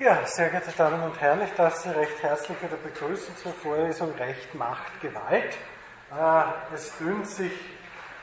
[0.00, 4.14] Ja, sehr geehrte Damen und Herren, ich darf Sie recht herzlich wieder begrüßen zur Vorlesung
[4.14, 5.56] Recht, Macht, Gewalt.
[6.16, 7.50] Äh, es dünnt sich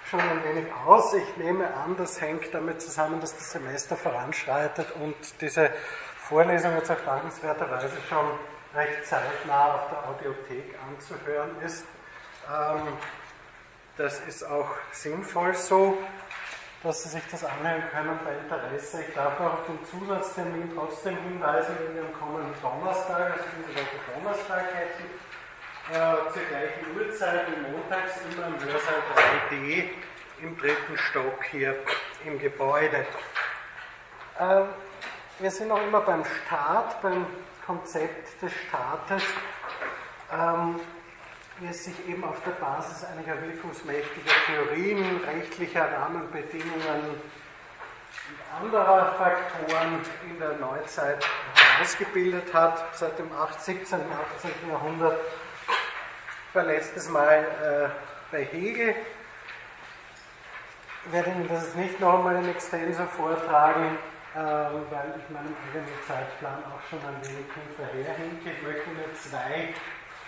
[0.09, 1.13] schon ein wenig aus.
[1.13, 5.69] Ich nehme an, das hängt damit zusammen, dass das Semester voranschreitet und diese
[6.17, 8.25] Vorlesung jetzt auch dankenswerterweise schon
[8.73, 11.83] recht zeitnah auf der Audiothek anzuhören ist.
[12.49, 12.87] Ähm,
[13.97, 15.97] das ist auch sinnvoll so
[16.85, 19.03] dass Sie sich das anhören können bei Interesse.
[19.07, 23.75] Ich darf auch auf den Zusatztermin trotzdem hinweisen, den wir am kommenden Donnerstag, also diese
[23.75, 25.03] Woche Donnerstag hätten,
[25.91, 29.01] äh, zur gleichen Uhrzeit wie montags immer im Hörsaal
[29.49, 29.89] 3D
[30.43, 31.75] im dritten Stock hier
[32.23, 33.05] im Gebäude.
[34.39, 34.61] Äh,
[35.39, 37.25] wir sind noch immer beim Staat, beim
[37.65, 39.23] Konzept des Staates.
[40.31, 40.79] Ähm,
[41.59, 47.21] wie es sich eben auf der Basis einiger wirkungsmächtiger Theorien, rechtlicher Rahmenbedingungen und
[48.61, 51.25] anderer Faktoren in der Neuzeit
[51.81, 53.99] ausgebildet hat, seit dem 17.
[53.99, 54.69] und 18.
[54.69, 55.19] Jahrhundert.
[56.53, 57.89] War letztes Mal äh,
[58.31, 58.95] bei Hegel.
[61.05, 63.97] Ich werde Ihnen das nicht noch einmal in Extenso vortragen,
[64.33, 68.51] äh, weil ich meinem eigenen Zeitplan auch schon ein wenig hinterherhinke.
[68.51, 69.73] Ich möchte nur zwei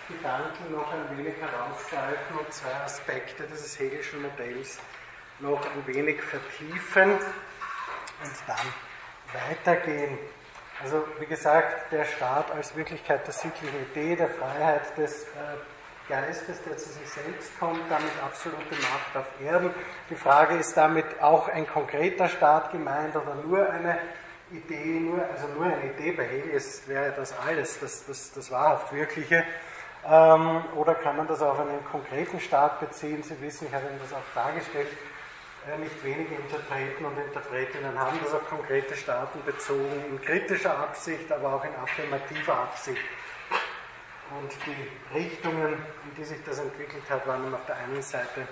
[0.08, 4.78] Gedanken noch ein wenig herausgreifen und zwei Aspekte dieses Hegelschen Modells
[5.40, 8.66] noch ein wenig vertiefen und dann
[9.48, 10.18] weitergehen.
[10.82, 15.26] Also wie gesagt, der Staat als Wirklichkeit der sittlichen Idee, der Freiheit des äh,
[16.08, 19.74] Geistes, der zu sich selbst kommt, damit absolute Macht auf Erden.
[20.08, 23.98] Die Frage ist damit auch ein konkreter Staat gemeint oder nur eine
[24.50, 28.50] Idee, nur, also nur eine Idee bei Hegel ist, wäre das alles, das, das, das
[28.50, 29.44] wahrhaft Wirkliche.
[30.06, 33.22] Ähm, oder kann man das auf einen konkreten Staat beziehen?
[33.22, 34.88] Sie wissen, ich habe Ihnen das auch dargestellt.
[35.66, 41.30] Äh, nicht wenige Interpreten und Interpretinnen haben das auf konkrete Staaten bezogen, in kritischer Absicht,
[41.32, 43.02] aber auch in affirmativer Absicht.
[44.30, 48.46] Und die Richtungen, in die sich das entwickelt hat, waren auf der einen Seite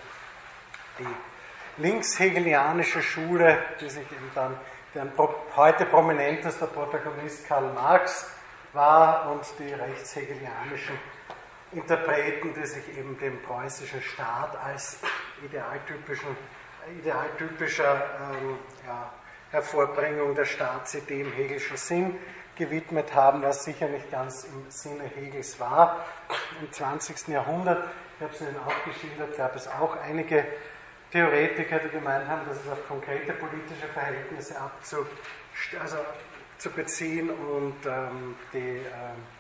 [0.99, 4.59] die linkshegelianische Schule, die sich eben dann,
[4.95, 5.13] deren
[5.55, 8.31] heute prominentester Protagonist Karl Marx
[8.73, 10.99] war, und die rechtshegelianischen
[11.73, 14.99] Interpreten, die sich eben dem preußischen Staat als
[15.45, 16.37] idealtypischen,
[16.99, 19.13] idealtypischer ähm, ja,
[19.51, 22.19] Hervorbringung der Staatsidee im Hegelschen Sinn
[22.57, 26.05] gewidmet haben, was sicher nicht ganz im Sinne Hegels war.
[26.61, 27.29] Im 20.
[27.29, 27.85] Jahrhundert,
[28.17, 30.47] ich habe es Ihnen auch geschildert, gab es auch einige
[31.13, 35.07] Theoretiker, die gemeint haben, dass es auf konkrete politische Verhältnisse abzu,
[35.81, 35.97] also
[36.59, 39.36] zu beziehen und ähm, die ähm,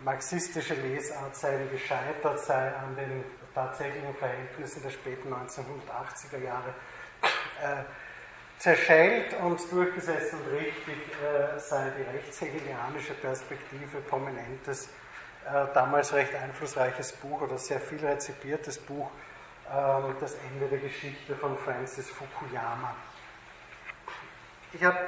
[0.00, 3.24] marxistische Lesart sei gescheitert, sei an den
[3.54, 6.74] tatsächlichen Verhältnissen der späten 1980er Jahre
[7.62, 7.84] äh,
[8.58, 14.88] zerschellt und durchgesetzt und richtig äh, sei die rechtshegelianische Perspektive prominentes,
[15.46, 19.10] äh, damals recht einflussreiches Buch oder sehr viel rezipiertes Buch,
[19.70, 22.94] ähm, Das Ende der Geschichte von Francis Fukuyama.
[24.72, 24.98] Ich habe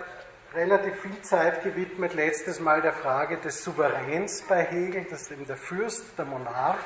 [0.54, 5.46] relativ viel Zeit gewidmet, letztes Mal der Frage des Souveräns bei Hegel, das ist eben
[5.46, 6.78] der Fürst, der Monarch.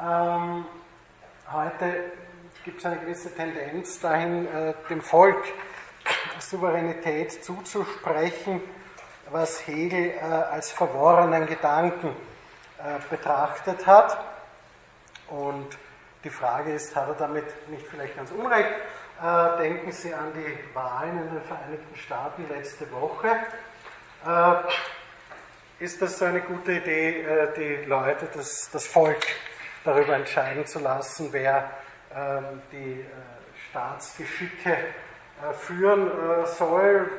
[0.00, 0.64] Ähm,
[1.52, 2.12] heute
[2.64, 5.44] gibt es eine gewisse Tendenz dahin, äh, dem Volk
[6.38, 8.60] Souveränität zuzusprechen,
[9.30, 12.08] was Hegel äh, als verworrenen Gedanken
[12.78, 14.18] äh, betrachtet hat.
[15.28, 15.78] Und
[16.24, 18.70] die Frage ist, hat er damit nicht vielleicht ganz unrecht?
[19.22, 23.28] Äh, denken Sie an die Wahlen in den Vereinigten Staaten letzte Woche.
[24.26, 29.22] Äh, ist das so eine gute Idee, äh, die Leute, das, das Volk
[29.84, 31.70] darüber entscheiden zu lassen, wer
[32.14, 33.04] ähm, die
[33.68, 34.76] Staatsgeschicke
[35.58, 36.10] führen
[36.58, 37.10] soll?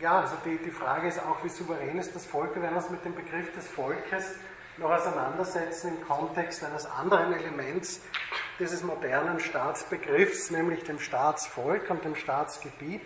[0.00, 2.54] Ja, also die, die Frage ist auch, wie souverän ist das Volk?
[2.54, 4.34] Wir werden uns mit dem Begriff des Volkes
[4.80, 8.00] noch auseinandersetzen im Kontext eines anderen Elements
[8.58, 13.02] dieses modernen Staatsbegriffs, nämlich dem Staatsvolk und dem Staatsgebiet.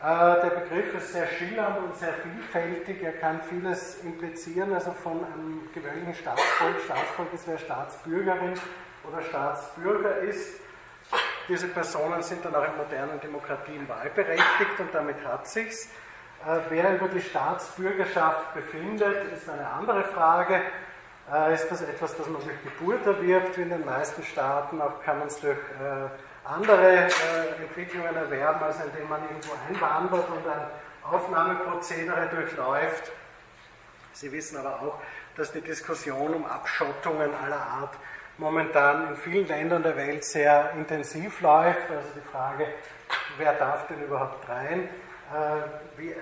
[0.00, 3.02] Äh, der Begriff ist sehr schillernd und sehr vielfältig.
[3.02, 6.80] Er kann vieles implizieren, also von einem gewöhnlichen Staatsvolk.
[6.84, 8.54] Staatsvolk ist, wer Staatsbürgerin
[9.08, 10.60] oder Staatsbürger ist.
[11.48, 15.88] Diese Personen sind dann auch in modernen Demokratien wahlberechtigt und damit hat sich's.
[16.46, 20.60] Äh, wer über die Staatsbürgerschaft befindet, ist eine andere Frage.
[21.32, 24.80] Äh, ist das etwas, das man durch Geburt erwirbt, wie in den meisten Staaten.
[24.80, 26.08] Auch kann man es durch äh,
[26.44, 30.66] andere äh, Entwicklungen erwerben, als indem man irgendwo einwandert und ein
[31.02, 33.12] Aufnahmeprozedere durchläuft.
[34.12, 34.98] Sie wissen aber auch,
[35.36, 37.94] dass die Diskussion um Abschottungen aller Art
[38.38, 41.90] momentan in vielen Ländern der Welt sehr intensiv läuft.
[41.90, 42.66] Also die Frage,
[43.36, 44.88] wer darf denn überhaupt rein?
[45.28, 46.16] äh, wie, äh,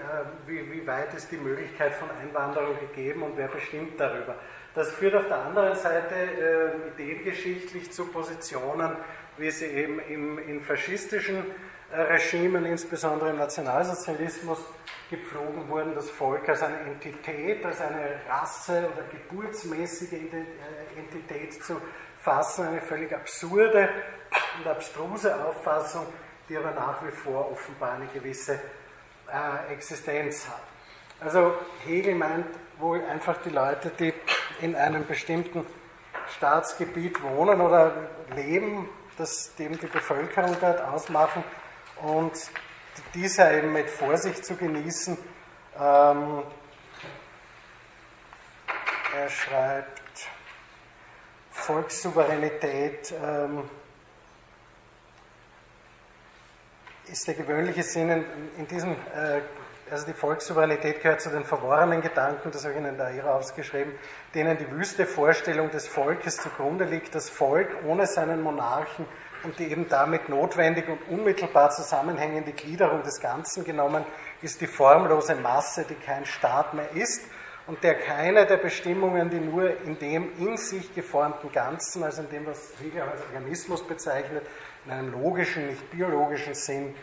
[0.46, 4.36] wie, wie weit ist die Möglichkeit von Einwanderung gegeben und wer bestimmt darüber.
[4.74, 8.96] Das führt auf der anderen Seite äh, ideengeschichtlich zu Positionen,
[9.38, 11.44] wie sie eben im, in faschistischen
[11.92, 14.58] äh, Regimen, insbesondere im Nationalsozialismus,
[15.08, 21.80] gepflogen wurden, das Volk als eine Entität, als eine Rasse oder geburtsmäßige äh, Entität zu
[22.18, 23.88] fassen, eine völlig absurde
[24.58, 26.06] und abstruse Auffassung,
[26.48, 28.58] die aber nach wie vor offenbar eine gewisse
[29.32, 30.62] äh, Existenz hat.
[31.20, 32.46] Also Hegel meint
[32.78, 34.12] wohl einfach die Leute, die
[34.60, 35.64] in einem bestimmten
[36.36, 37.92] Staatsgebiet wohnen oder
[38.34, 41.42] leben, das eben die Bevölkerung dort ausmachen
[42.02, 42.32] und
[43.14, 45.16] dieser eben mit Vorsicht zu genießen.
[45.78, 46.42] Ähm,
[49.14, 50.02] er schreibt,
[51.50, 53.68] Volkssouveränität ähm,
[57.10, 58.24] ist der gewöhnliche Sinn in,
[58.58, 59.40] in diesem, äh,
[59.90, 63.92] also die Volkssouveränität gehört zu den verworrenen Gedanken, das habe ich Ihnen da hier ausgeschrieben,
[64.34, 69.06] denen die wüste Vorstellung des Volkes zugrunde liegt, das Volk ohne seinen Monarchen
[69.44, 74.04] und die eben damit notwendig und unmittelbar zusammenhängende Gliederung des Ganzen genommen,
[74.42, 77.22] ist die formlose Masse, die kein Staat mehr ist
[77.66, 82.30] und der keine der Bestimmungen, die nur in dem in sich geformten Ganzen, also in
[82.30, 84.46] dem, was Hegel als Organismus bezeichnet,
[84.86, 86.94] in einem logischen, nicht biologischen Sinn,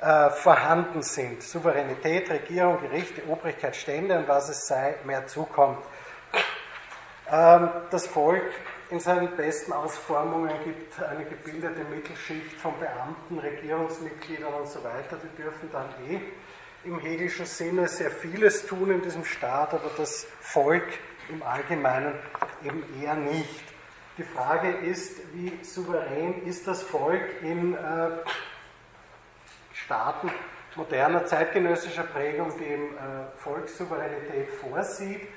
[0.00, 1.42] äh, vorhanden sind.
[1.42, 5.78] Souveränität, Regierung, Gerichte, Obrigkeit, Stände und was es sei, mehr zukommt.
[7.30, 8.50] Ähm, das Volk
[8.90, 15.42] in seinen besten Ausformungen gibt eine gebildete Mittelschicht von Beamten, Regierungsmitgliedern und so weiter, die
[15.42, 16.20] dürfen dann eh
[16.84, 20.86] im hegelischen Sinne sehr vieles tun in diesem Staat, aber das Volk
[21.28, 22.14] im Allgemeinen
[22.64, 23.71] eben eher nicht.
[24.18, 27.78] Die Frage ist, wie souverän ist das Volk in äh,
[29.72, 30.30] Staaten
[30.74, 35.28] moderner zeitgenössischer Prägung, die eben äh, Volkssouveränität vorsieht?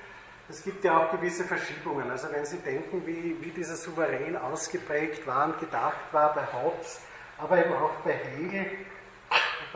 [0.49, 2.11] Es gibt ja auch gewisse Verschiebungen.
[2.11, 6.99] Also wenn Sie denken, wie, wie dieser Souverän ausgeprägt war und gedacht war bei Hobbes,
[7.37, 8.65] aber eben auch bei Hegel,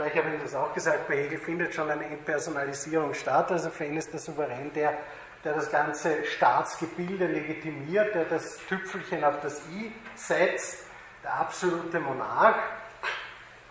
[0.07, 3.51] ich habe Ihnen das auch gesagt, bei Hegel findet schon eine Entpersonalisierung statt.
[3.51, 4.97] Also für ihn ist der Souverän der,
[5.43, 10.85] der das ganze Staatsgebilde legitimiert, der das Tüpfelchen auf das I setzt,
[11.23, 12.57] der absolute Monarch.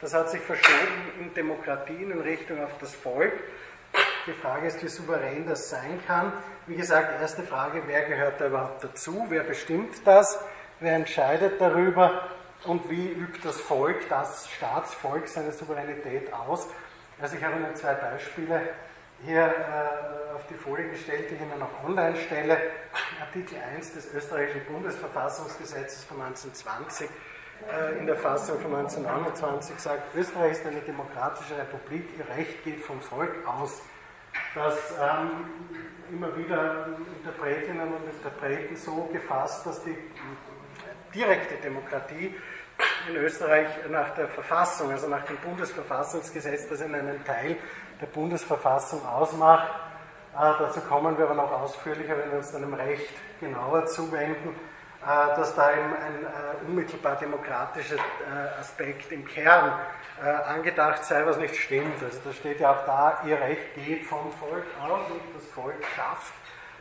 [0.01, 3.33] Das hat sich verschoben in Demokratien in Richtung auf das Volk.
[4.27, 6.33] Die Frage ist, wie souverän das sein kann.
[6.67, 9.27] Wie gesagt, erste Frage, wer gehört da überhaupt dazu?
[9.29, 10.39] Wer bestimmt das?
[10.81, 12.29] Wer entscheidet darüber?
[12.65, 16.67] und wie übt das Volk, das Staatsvolk, seine Souveränität aus.
[17.21, 18.61] Also ich habe Ihnen zwei Beispiele
[19.25, 22.59] hier äh, auf die Folie gestellt, die ich Ihnen noch online stelle.
[23.21, 27.09] Artikel 1 des österreichischen Bundesverfassungsgesetzes von 1920
[27.71, 32.81] äh, in der Fassung von 1929 sagt, Österreich ist eine demokratische Republik, ihr Recht geht
[32.81, 33.83] vom Volk aus.
[34.55, 35.31] Das ähm,
[36.13, 36.89] immer wieder
[37.19, 39.97] Interpretinnen und Interpreten so gefasst, dass die
[41.15, 42.35] direkte Demokratie
[43.09, 47.57] in Österreich nach der Verfassung, also nach dem Bundesverfassungsgesetz, das in einem Teil
[48.01, 49.69] der Bundesverfassung ausmacht.
[50.35, 54.55] Äh, dazu kommen wir aber noch ausführlicher, wenn wir uns dann dem Recht genauer zuwenden,
[55.03, 59.73] äh, dass da eben ein äh, unmittelbar demokratischer äh, Aspekt im Kern
[60.23, 62.03] äh, angedacht sei, was nicht stimmt.
[62.03, 65.85] Also da steht ja auch da, ihr Recht geht vom Volk aus und das Volk
[65.97, 66.33] schafft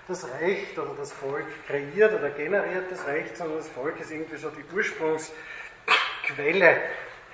[0.08, 4.38] das Recht oder das Volk kreiert oder generiert das Recht, sondern das Volk ist irgendwie
[4.38, 6.78] so die Ursprungsquelle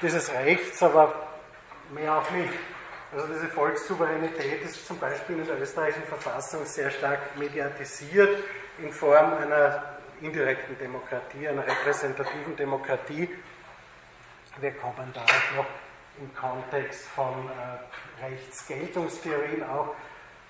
[0.02, 1.14] dieses Rechts, aber
[1.94, 2.50] mehr auch nicht.
[3.14, 8.44] Also diese Volkssouveränität ist zum Beispiel in der österreichischen Verfassung sehr stark mediatisiert
[8.80, 9.84] in Form einer
[10.20, 13.30] indirekten Demokratie, einer repräsentativen Demokratie.
[14.60, 15.66] Wir kommen da auch noch
[16.20, 19.94] im Kontext von äh, Rechtsgeltungstheorien auch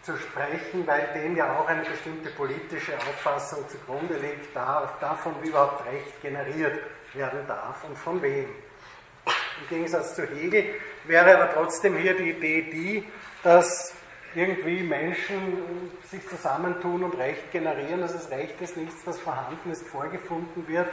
[0.02, 5.86] zu sprechen, weil dem ja auch eine bestimmte politische Auffassung zugrunde liegt, davon, wie überhaupt
[5.86, 6.80] Recht generiert
[7.14, 8.48] werden darf und von wem.
[9.64, 10.66] Im Gegensatz zu Hegel
[11.06, 13.06] wäre aber trotzdem hier die Idee die,
[13.44, 13.94] dass
[14.36, 18.02] irgendwie Menschen sich zusammentun und Recht generieren.
[18.02, 20.88] dass das Recht ist nichts, das vorhanden ist, vorgefunden wird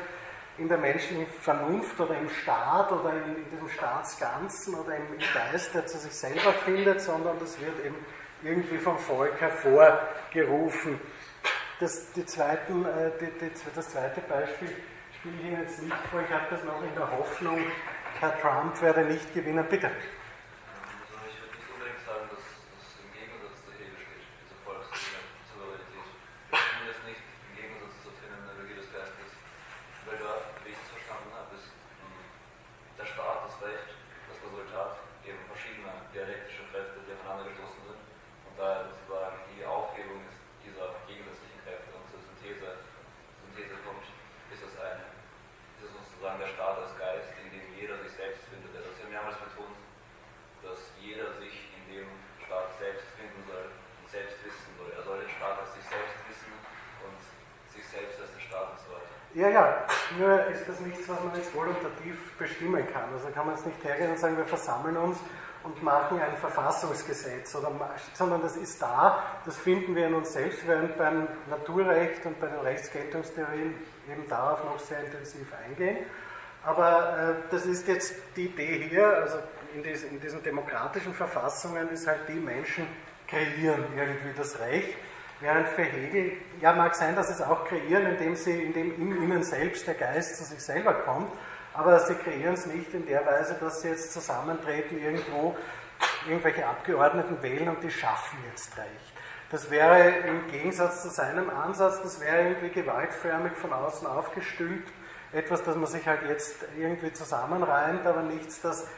[0.58, 5.74] in der menschlichen Vernunft oder im Staat oder in, in diesem Staatsganzen oder im Geist,
[5.74, 7.96] der zu sich selber findet, sondern das wird eben
[8.42, 11.00] irgendwie vom Volk hervorgerufen.
[11.78, 14.68] Das, die zweiten, äh, die, die, das zweite Beispiel
[15.18, 16.20] spiele ich Ihnen jetzt nicht vor.
[16.20, 17.58] Ich habe das noch in der Hoffnung,
[18.20, 19.64] Herr Trump werde nicht gewinnen.
[19.64, 19.88] Bitte.
[19.88, 20.04] Also
[21.24, 26.04] ich würde nicht unbedingt sagen, dass das im Gegensatz zur Hegel steht, diese Volkssouveränität.
[26.52, 29.30] Zumindest nicht im Gegensatz zur Phänomenologie des Geistes.
[30.04, 30.36] Weil da,
[30.68, 31.72] wie ich es verstanden habe, ist
[33.00, 37.00] der Staat, das Recht, das Resultat eben verschiedener dialektischer Kräfte
[59.40, 59.86] Ja, ja,
[60.18, 63.04] nur ist das nichts, was man jetzt volontativ bestimmen kann.
[63.14, 65.16] Also kann man jetzt nicht hergehen und sagen, wir versammeln uns
[65.62, 67.72] und machen ein Verfassungsgesetz, oder,
[68.12, 72.48] sondern das ist da, das finden wir in uns selbst, während beim Naturrecht und bei
[72.48, 73.74] den Rechtsgeltungstheorien
[74.12, 76.04] eben darauf noch sehr intensiv eingehen.
[76.62, 79.38] Aber äh, das ist jetzt die Idee hier, also
[79.74, 82.86] in, dies, in diesen demokratischen Verfassungen ist halt die Menschen
[83.26, 84.98] kreieren irgendwie das Recht
[85.40, 89.22] Während für Hegel, ja mag sein, dass sie es auch kreieren, indem, sie, indem in
[89.22, 91.32] ihnen selbst der Geist zu sich selber kommt,
[91.72, 95.56] aber sie kreieren es nicht in der Weise, dass sie jetzt zusammentreten irgendwo,
[96.28, 99.12] irgendwelche Abgeordneten wählen und die schaffen jetzt Recht.
[99.50, 104.92] Das wäre im Gegensatz zu seinem Ansatz, das wäre irgendwie gewaltförmig von außen aufgestülpt,
[105.32, 108.88] etwas, das man sich halt jetzt irgendwie zusammenreimt, aber nichts, das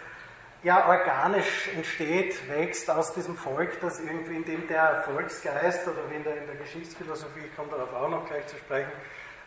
[0.62, 6.22] ja organisch entsteht, wächst aus diesem Volk, das irgendwie in dem der Volksgeist oder in
[6.22, 8.92] der, in der Geschichtsphilosophie, ich komme darauf auch noch gleich zu sprechen,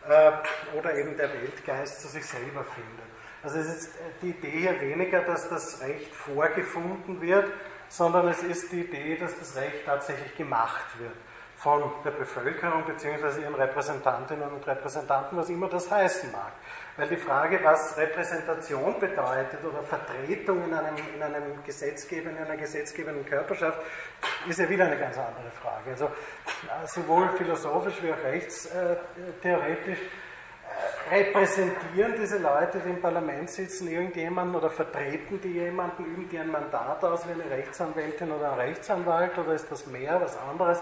[0.07, 0.31] äh,
[0.77, 3.05] oder eben der Weltgeist zu sich selber findet.
[3.43, 3.91] Also es ist
[4.21, 7.51] die Idee hier weniger, dass das Recht vorgefunden wird,
[7.87, 11.15] sondern es ist die Idee, dass das Recht tatsächlich gemacht wird
[11.55, 13.41] von der Bevölkerung bzw.
[13.41, 16.51] ihren Repräsentantinnen und Repräsentanten, was immer das heißen mag.
[16.97, 22.55] Weil die Frage, was Repräsentation bedeutet oder Vertretung in einem, in einem Gesetzgeber, in einer
[22.55, 23.79] gesetzgebenden Körperschaft,
[24.47, 25.91] ist ja wieder eine ganz andere Frage.
[25.91, 33.89] Also äh, sowohl philosophisch wie auch rechtstheoretisch äh, repräsentieren diese Leute, die im Parlament sitzen,
[33.89, 38.59] irgendjemanden oder vertreten die jemanden, üben die ein Mandat aus wie eine Rechtsanwältin oder ein
[38.59, 40.81] Rechtsanwalt oder ist das mehr, was anderes?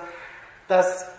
[0.68, 1.12] Das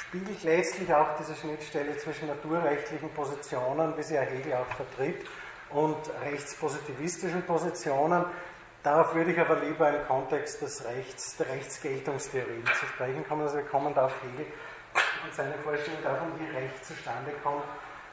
[0.00, 5.26] spiegelt letztlich auch diese Schnittstelle zwischen naturrechtlichen Positionen, wie sie ja Hegel auch vertritt,
[5.70, 8.24] und rechtspositivistischen Positionen.
[8.82, 13.42] Darauf würde ich aber lieber im Kontext des Rechts, der Rechtsgeltungstheorie zu sprechen kommen.
[13.42, 14.46] Also wir kommen da auf Hegel
[15.24, 17.64] und seine Vorstellung davon, wie Recht zustande kommt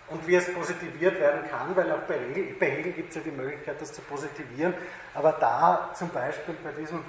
[0.10, 3.22] und wie es positiviert werden kann, weil auch bei Hegel, bei Hegel gibt es ja
[3.22, 4.74] die Möglichkeit, das zu positivieren.
[5.14, 7.06] Aber da zum Beispiel bei diesem,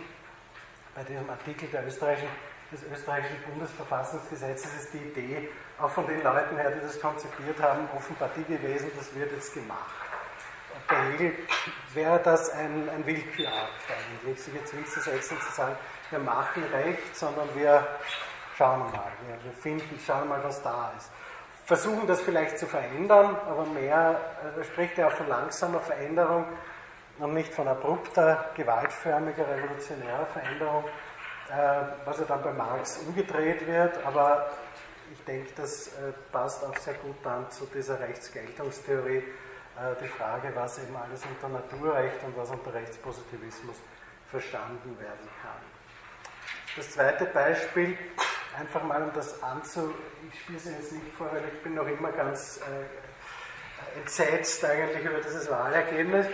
[0.94, 2.28] bei diesem Artikel der österreichischen
[2.72, 7.88] des österreichischen Bundesverfassungsgesetzes ist die Idee, auch von den Leuten her, die das konzipiert haben,
[7.96, 9.94] offenbar die gewesen, das wird jetzt gemacht.
[10.88, 11.34] Bei Hegel
[11.94, 15.76] wäre das ein, ein Willkürakt eigentlich, sich jetzt hinzusetzen und zu sagen,
[16.10, 17.86] wir machen Recht, sondern wir
[18.56, 21.10] schauen mal, wir, wir finden, schauen mal, was da ist.
[21.64, 24.20] Versuchen das vielleicht zu verändern, aber mehr,
[24.54, 26.46] da spricht er auch von langsamer Veränderung
[27.18, 30.84] und nicht von abrupter, gewaltförmiger, revolutionärer Veränderung.
[31.48, 34.50] Äh, was ja dann bei Marx umgedreht wird, aber
[35.12, 39.22] ich denke, das äh, passt auch sehr gut dann zu dieser Rechtsgeltungstheorie, äh,
[40.02, 43.76] die Frage, was eben alles unter Naturrecht und was unter Rechtspositivismus
[44.28, 45.62] verstanden werden kann.
[46.76, 47.96] Das zweite Beispiel,
[48.58, 49.94] einfach mal um das anzu,
[50.28, 55.04] ich spiele es jetzt nicht vor, weil ich bin noch immer ganz äh, entsetzt eigentlich
[55.04, 56.26] über dieses Wahlergebnis.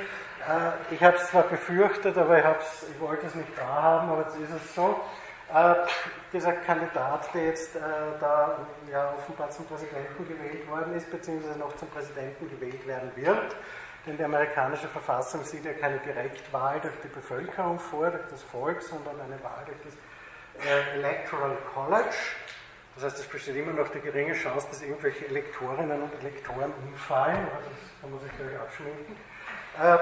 [0.48, 2.44] Äh, ich habe es zwar befürchtet, aber ich,
[2.90, 5.00] ich wollte es nicht da haben, aber jetzt ist es so.
[5.52, 5.74] Äh,
[6.32, 7.80] dieser Kandidat, der jetzt äh,
[8.18, 8.58] da
[8.90, 13.54] ja, offenbar zum Präsidenten gewählt worden ist, beziehungsweise noch zum Präsidenten gewählt werden wird,
[14.06, 18.82] denn die amerikanische Verfassung sieht ja keine Direktwahl durch die Bevölkerung vor, durch das Volk,
[18.82, 19.94] sondern eine Wahl durch das
[20.94, 22.16] Electoral College.
[22.94, 27.38] Das heißt, es besteht immer noch die geringe Chance, dass irgendwelche Elektorinnen und Elektoren umfallen,
[27.38, 29.16] aber das man sich gleich abschminken.
[29.80, 29.98] Äh,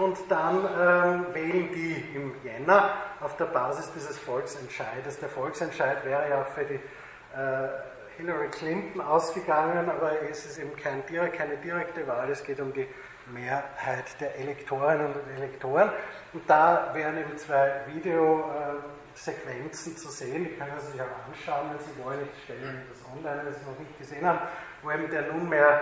[0.00, 5.20] und dann ähm, wählen die im Jänner auf der Basis dieses Volksentscheides.
[5.20, 7.68] Der Volksentscheid wäre ja auch für die äh,
[8.16, 12.86] Hillary Clinton ausgegangen, aber es ist eben kein, keine direkte Wahl, es geht um die
[13.32, 15.90] Mehrheit der Elektorinnen und Elektoren.
[16.32, 21.80] Und da wären eben zwei Videosequenzen zu sehen, die können Sie sich auch anschauen, wenn
[21.84, 22.28] Sie wollen.
[22.36, 24.38] Ich stelle Ihnen das online, wenn Sie es noch nicht gesehen haben,
[24.82, 25.80] wo eben der nunmehr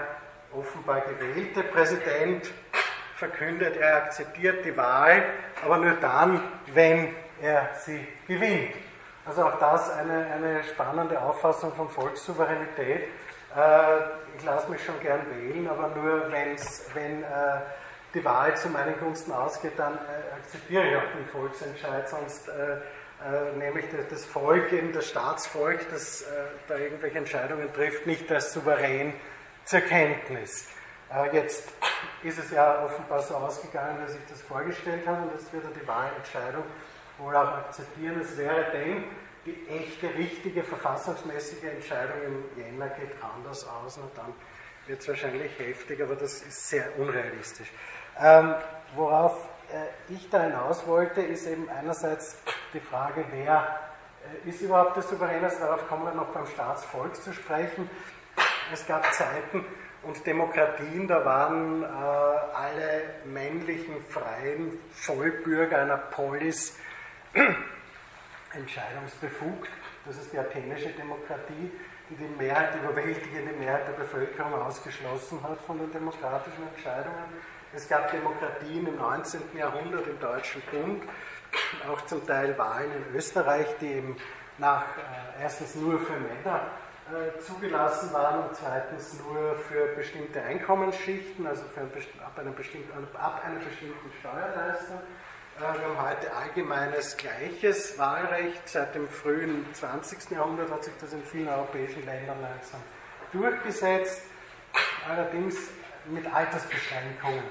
[0.52, 2.50] offenbar gewählte Präsident
[3.23, 5.23] verkündet, er akzeptiert die Wahl,
[5.64, 6.43] aber nur dann,
[6.75, 8.75] wenn er sie gewinnt.
[9.25, 13.02] Also auch das eine, eine spannende Auffassung von Volkssouveränität.
[13.02, 13.99] Äh,
[14.37, 17.26] ich lasse mich schon gern wählen, aber nur wenn's, wenn äh,
[18.12, 22.52] die Wahl zu meinen Gunsten ausgeht, dann äh, akzeptiere ich auch den Volksentscheid, sonst äh,
[22.52, 26.25] äh, nämlich das Volk, eben das Staatsvolk, das äh,
[26.67, 29.12] da irgendwelche Entscheidungen trifft, nicht als souverän
[29.64, 30.67] zur Kenntnis.
[31.33, 31.69] Jetzt
[32.23, 35.71] ist es ja offenbar so ausgegangen, dass ich das vorgestellt habe und jetzt wird er
[35.71, 36.64] die Wahlentscheidung
[37.19, 38.19] wohl auch akzeptieren.
[38.21, 39.04] Es wäre denn
[39.45, 44.33] die echte, richtige, verfassungsmäßige Entscheidung im Jänner geht anders aus und dann
[44.87, 47.71] wird es wahrscheinlich heftig, aber das ist sehr unrealistisch.
[48.19, 48.54] Ähm,
[48.95, 52.38] worauf äh, ich da hinaus wollte, ist eben einerseits
[52.73, 53.81] die Frage, wer
[54.45, 55.42] äh, ist überhaupt der Souverän?
[55.42, 57.90] Darauf kommen wir noch beim Staatsvolk zu sprechen.
[58.73, 59.64] Es gab Zeiten,
[60.02, 66.76] und Demokratien, da waren äh, alle männlichen, freien Vollbürger einer Polis
[68.52, 69.71] entscheidungsbefugt.
[70.04, 71.71] Das ist die athenische Demokratie,
[72.11, 77.25] die die Mehrheit, die überwältigende Mehrheit der Bevölkerung ausgeschlossen hat von den demokratischen Entscheidungen.
[77.73, 79.40] Es gab Demokratien im 19.
[79.56, 81.04] Jahrhundert im Deutschen Bund,
[81.88, 84.16] auch zum Teil Wahlen in Österreich, die eben
[84.59, 86.71] nach äh, erstens nur für Männer
[87.40, 91.90] zugelassen waren und zweitens nur für bestimmte Einkommensschichten, also ein
[92.25, 92.50] ab, einer
[93.21, 95.00] ab einer bestimmten Steuerleistung.
[95.59, 98.69] Äh, wir haben heute allgemeines gleiches Wahlrecht.
[98.69, 100.31] Seit dem frühen 20.
[100.31, 102.81] Jahrhundert hat sich das in vielen europäischen Ländern langsam
[103.33, 104.23] durchgesetzt,
[105.09, 105.57] allerdings
[106.07, 107.45] mit Altersbeschränkungen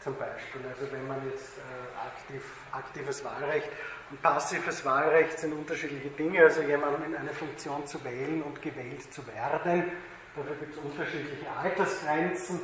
[0.00, 0.60] zum Beispiel.
[0.68, 2.42] Also wenn man jetzt äh, aktiv,
[2.72, 3.68] aktives Wahlrecht
[4.12, 9.10] und passives Wahlrecht sind unterschiedliche Dinge, also jemanden in eine Funktion zu wählen und gewählt
[9.10, 9.90] zu werden.
[10.36, 12.56] Dafür gibt es unterschiedliche Altersgrenzen.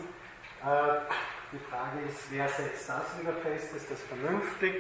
[0.63, 0.99] Äh,
[1.51, 3.75] die Frage ist, wer setzt das wieder fest?
[3.75, 4.75] Ist das vernünftig?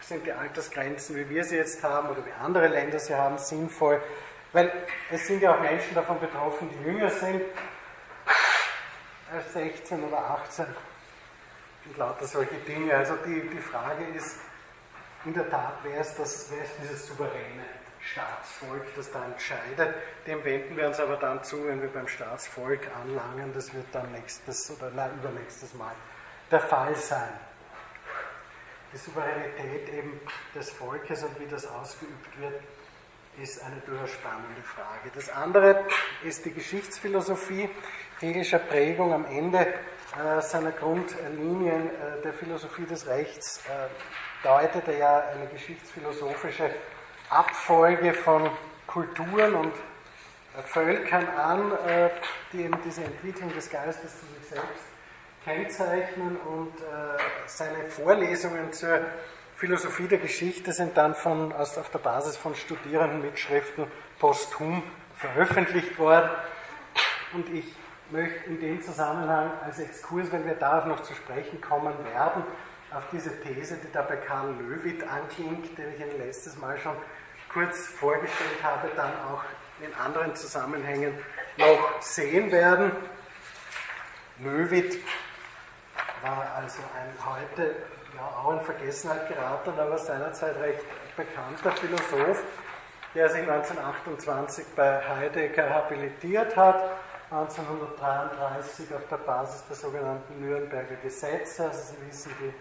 [0.00, 4.02] Sind die Altersgrenzen, wie wir sie jetzt haben oder wie andere Länder sie haben, sinnvoll?
[4.52, 4.70] Weil
[5.10, 7.40] es sind ja auch Menschen davon betroffen, die jünger sind
[9.32, 10.66] als 16 oder 18
[11.86, 12.94] und lauter solche Dinge.
[12.94, 14.40] Also die, die Frage ist
[15.26, 17.64] in der Tat, wer ist, das, wer ist dieses souveräne
[18.00, 19.94] Staatsvolk, das da entscheidet.
[20.26, 23.52] Dem wenden wir uns aber dann zu, wenn wir beim Staatsvolk anlangen.
[23.52, 25.92] Das wird dann nächstes oder nein, übernächstes Mal
[26.50, 27.32] der Fall sein.
[28.92, 30.20] Die Souveränität eben
[30.54, 32.62] des Volkes und wie das ausgeübt wird,
[33.42, 35.10] ist eine durchaus spannende Frage.
[35.12, 35.84] Das andere
[36.22, 37.68] ist die Geschichtsphilosophie
[38.20, 43.88] hegelischer Prägung am Ende äh, seiner Grundlinien äh, der Philosophie des Rechts äh,
[44.42, 46.70] deutet er ja eine geschichtsphilosophische
[47.30, 48.50] Abfolge von
[48.86, 49.72] Kulturen und
[50.64, 52.10] Völkern an, äh,
[52.52, 54.84] die eben diese Entwicklung des Geistes zu sich selbst
[55.44, 59.00] kennzeichnen und äh, seine Vorlesungen zur
[59.56, 63.86] Philosophie der Geschichte sind dann von, aus, auf der Basis von Studierendenmitschriften
[64.18, 64.82] posthum
[65.14, 66.30] veröffentlicht worden.
[67.32, 67.64] Und ich
[68.10, 72.44] möchte in dem Zusammenhang als Exkurs, wenn wir darauf noch zu sprechen kommen werden,
[72.96, 76.96] auf diese These, die da bei Karl Löwit anklingt, den ich Ihnen letztes Mal schon
[77.52, 79.42] kurz vorgestellt habe, dann auch
[79.80, 81.16] in anderen Zusammenhängen
[81.58, 82.92] noch sehen werden.
[84.38, 84.98] Löwit
[86.22, 87.76] war also ein heute
[88.16, 90.84] ja, auch in Vergessenheit geraten, aber seinerzeit recht
[91.16, 92.42] bekannter Philosoph,
[93.14, 96.82] der sich 1928 bei Heidegger habilitiert hat
[97.30, 101.64] 1933 auf der Basis der sogenannten Nürnberger Gesetze.
[101.64, 102.54] Also Sie wissen, die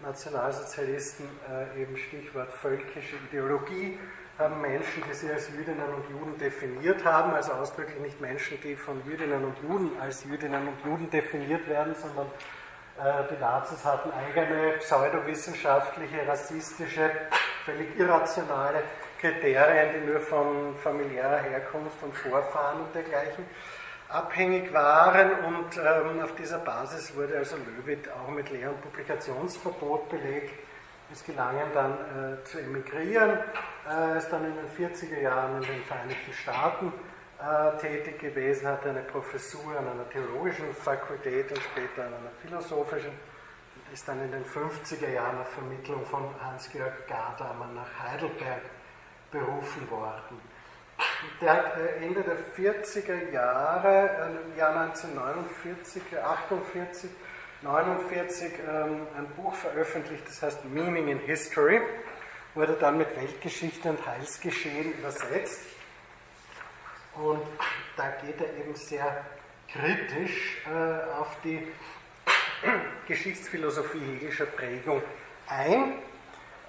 [0.00, 3.98] Nationalsozialisten, äh, eben Stichwort völkische Ideologie,
[4.38, 8.76] haben Menschen, die sie als Jüdinnen und Juden definiert haben, also ausdrücklich nicht Menschen, die
[8.76, 12.26] von Jüdinnen und Juden als Jüdinnen und Juden definiert werden, sondern
[12.98, 17.10] äh, die Nazis hatten eigene pseudowissenschaftliche, rassistische,
[17.64, 18.82] völlig irrationale
[19.20, 23.44] Kriterien, die nur von familiärer Herkunft und Vorfahren und dergleichen
[24.08, 30.08] abhängig waren und ähm, auf dieser Basis wurde also Löwit auch mit Lehr- und Publikationsverbot
[30.08, 30.54] belegt.
[31.12, 33.38] Es gelang ihm dann äh, zu emigrieren,
[33.88, 36.92] äh, ist dann in den 40er Jahren in den Vereinigten Staaten
[37.38, 43.10] äh, tätig gewesen, hatte eine Professur an einer theologischen Fakultät und später an einer philosophischen
[43.10, 48.62] und ist dann in den 50er Jahren auf Vermittlung von Hans-Georg Gadamer nach Heidelberg
[49.30, 50.40] berufen worden.
[51.40, 57.10] Der hat äh, Ende der 40er Jahre, äh, im Jahr 1949, 48,
[57.62, 61.80] 49 ein Buch veröffentlicht, das heißt Meaning in History,
[62.54, 65.62] wurde dann mit Weltgeschichte und Heilsgeschehen übersetzt.
[67.14, 67.42] Und
[67.96, 69.24] da geht er eben sehr
[69.72, 71.66] kritisch äh, auf die
[73.08, 75.02] Geschichtsphilosophie hegelischer Prägung
[75.48, 75.94] ein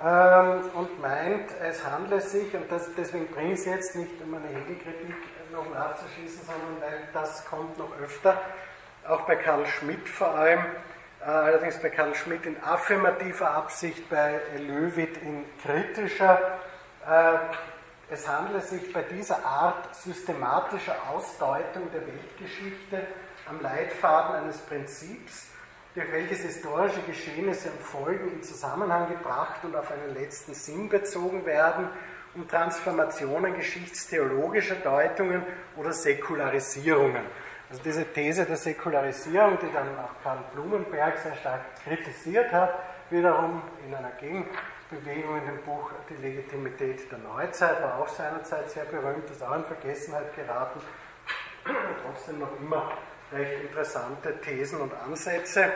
[0.04, 4.34] ähm, und meint, es handle sich, und das, deswegen bringe ich es jetzt nicht, um
[4.34, 5.16] eine Hegelkritik
[5.52, 8.40] noch nachzuschießen, sondern weil das kommt noch öfter,
[9.08, 10.60] auch bei Karl Schmidt vor allem,
[11.22, 16.40] äh, allerdings bei Karl Schmidt in affirmativer Absicht, bei Löwit in kritischer.
[17.08, 17.38] Äh,
[18.10, 23.02] es handle sich bei dieser Art systematischer Ausdeutung der Weltgeschichte
[23.50, 25.48] am Leitfaden eines Prinzips,
[25.98, 31.44] durch welches historische Geschehnisse und Folgen in Zusammenhang gebracht und auf einen letzten Sinn bezogen
[31.44, 31.90] werden,
[32.36, 35.42] um Transformationen geschichtstheologischer Deutungen
[35.76, 37.24] oder Säkularisierungen.
[37.72, 42.76] Also diese These der Säkularisierung, die dann auch Karl Blumenberg sehr stark kritisiert hat,
[43.10, 48.86] wiederum in einer Gegenbewegung in dem Buch Die Legitimität der Neuzeit, war auch seinerzeit sehr
[48.86, 50.80] berühmt, ist auch in Vergessenheit geraten,
[52.06, 52.92] trotzdem noch immer
[53.32, 55.72] recht interessante Thesen und Ansätze.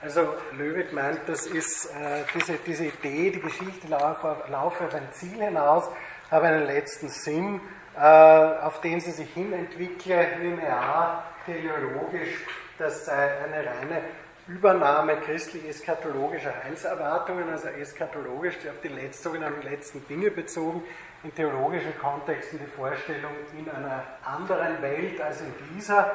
[0.00, 5.08] Also Löwit meint, das ist äh, diese, diese Idee, die Geschichte laufe, laufe auf ein
[5.12, 5.88] Ziel hinaus,
[6.30, 7.60] habe einen letzten Sinn,
[7.96, 12.44] äh, auf den sie sich hin entwickle, linear, teleologisch,
[12.78, 14.02] das sei eine reine
[14.46, 20.82] Übernahme christlich-eskatologischer Heilserwartungen, also eschatologisch auf die letzten, sogenannten letzten Dinge bezogen,
[21.24, 26.12] in theologischen Kontexten die Vorstellung, in einer anderen Welt als in dieser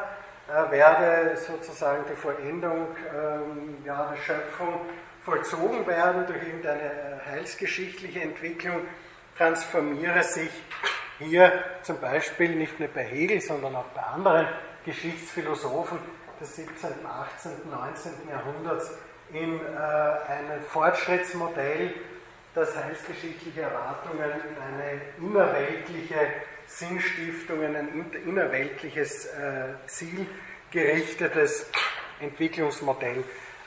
[0.48, 4.82] äh, werde sozusagen die Vollendung ähm, ja, der Schöpfung
[5.24, 8.82] vollzogen werden durch irgendeine äh, heilsgeschichtliche Entwicklung,
[9.38, 10.52] transformiere sich
[11.20, 14.48] hier zum Beispiel nicht nur bei Hegel, sondern auch bei anderen
[14.86, 16.00] Geschichtsphilosophen
[16.40, 18.12] des 17., 18., 19.
[18.30, 18.92] Jahrhunderts
[19.32, 21.94] in äh, ein Fortschrittsmodell,
[22.56, 26.18] das heilsgeschichtliche Erwartungen in eine innerweltliche
[26.68, 31.68] Sinnstiftung, in ein innerweltliches äh, zielgerichtetes
[32.20, 33.20] Entwicklungsmodell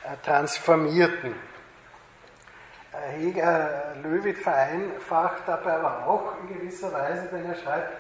[0.05, 1.35] äh, transformierten.
[2.93, 7.93] Äh, Heger Löwit vereinfacht dabei aber auch in gewisser Weise, wenn er schreibt,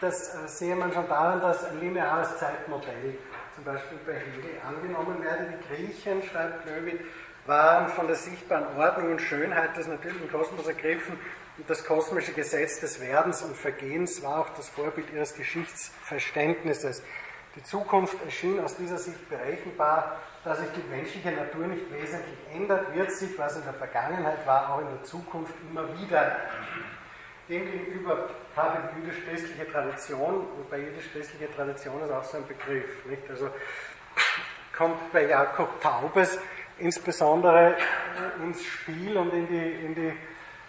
[0.00, 3.18] das äh, sehe man schon daran, dass ein lineares Zeitmodell
[3.54, 5.54] zum Beispiel bei Hegel angenommen werde.
[5.54, 7.00] Die Griechen, schreibt Löwit,
[7.46, 11.18] waren von der sichtbaren Ordnung und Schönheit des natürlichen Kosmos ergriffen
[11.58, 17.02] und das kosmische Gesetz des Werdens und Vergehens war auch das Vorbild ihres Geschichtsverständnisses.
[17.54, 22.94] Die Zukunft erschien aus dieser Sicht berechenbar, da sich die menschliche Natur nicht wesentlich ändert,
[22.94, 26.36] wird sich, was in der Vergangenheit war, auch in der Zukunft immer wieder
[27.48, 33.22] Demgegenüber habe die jüdisch-christliche Tradition, und bei jüdisch-christlicher Tradition ist auch so ein Begriff, nicht?
[33.30, 33.50] Also
[34.76, 36.40] kommt bei Jakob Taubes
[36.78, 37.76] insbesondere
[38.42, 40.12] ins Spiel und in die, in die,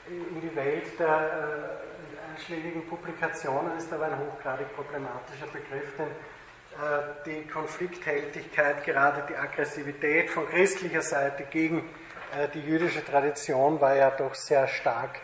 [0.08, 7.14] in die Welt der äh, einschlägigen Publikationen ist aber ein hochgradig problematischer Begriff, denn äh,
[7.26, 11.90] die Konflikthältigkeit, gerade die Aggressivität von christlicher Seite gegen
[12.36, 15.20] äh, die jüdische Tradition war ja doch sehr stark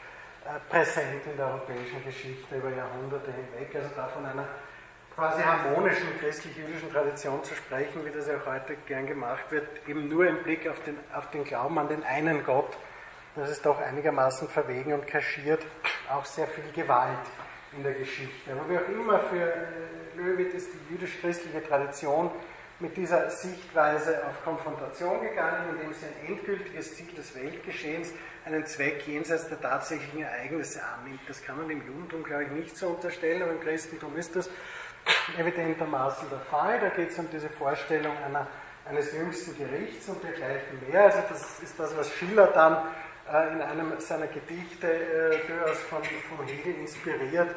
[0.46, 3.76] äh, präsent in der europäischen Geschichte über Jahrhunderte hinweg.
[3.76, 4.48] Also da von einer
[5.15, 10.10] quasi harmonischen christlich-jüdischen Tradition zu sprechen, wie das ja auch heute gern gemacht wird, eben
[10.10, 12.78] nur im Blick auf den, auf den Glauben an den einen Gott,
[13.36, 15.65] das ist doch einigermaßen verwegen und kaschiert
[16.10, 17.17] auch sehr viel Gewalt
[17.76, 18.52] in der Geschichte.
[18.52, 19.54] Aber wie auch immer, für
[20.15, 22.30] Löwit ist die jüdisch-christliche Tradition
[22.80, 28.12] mit dieser Sichtweise auf Konfrontation gegangen, indem sie ein endgültiges Ziel des Weltgeschehens
[28.45, 31.21] einen Zweck jenseits der tatsächlichen Ereignisse annimmt.
[31.28, 34.49] Das kann man im Judentum, glaube ich, nicht so unterstellen, aber im Christentum ist das
[35.37, 36.79] evidentermaßen der Fall.
[36.79, 38.47] Da geht es um diese Vorstellung einer,
[38.89, 41.05] eines jüngsten Gerichts und dergleichen mehr.
[41.05, 42.77] Also das ist das, was Schiller dann
[43.31, 47.55] äh, in einem seiner Gedichte äh, durchaus von, von Hegel inspiriert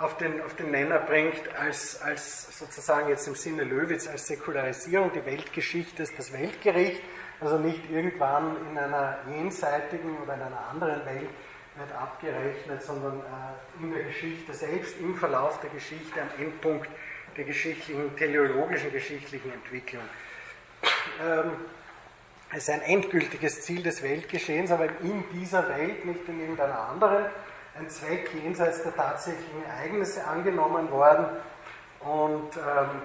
[0.00, 5.12] auf den, auf den Nenner bringt, als, als sozusagen jetzt im Sinne Löwitz als Säkularisierung.
[5.12, 7.00] Die Weltgeschichte ist das Weltgericht
[7.40, 11.28] also nicht irgendwann in einer jenseitigen oder in einer anderen Welt
[11.76, 16.88] wird abgerechnet, sondern äh, in der Geschichte selbst, im Verlauf der Geschichte, am Endpunkt
[17.36, 20.04] der geschichtlichen, teleologischen geschichtlichen Entwicklung.
[21.22, 21.52] Ähm,
[22.50, 27.24] es ist ein endgültiges Ziel des Weltgeschehens, aber in dieser Welt, nicht in irgendeiner anderen,
[27.76, 31.26] ein Zweck jenseits der tatsächlichen Ereignisse angenommen worden.
[32.00, 33.02] Und ähm,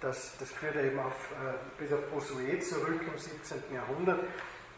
[0.00, 3.62] das, das führt eben auf, äh, bis auf Bossuet zurück im 17.
[3.74, 4.20] Jahrhundert.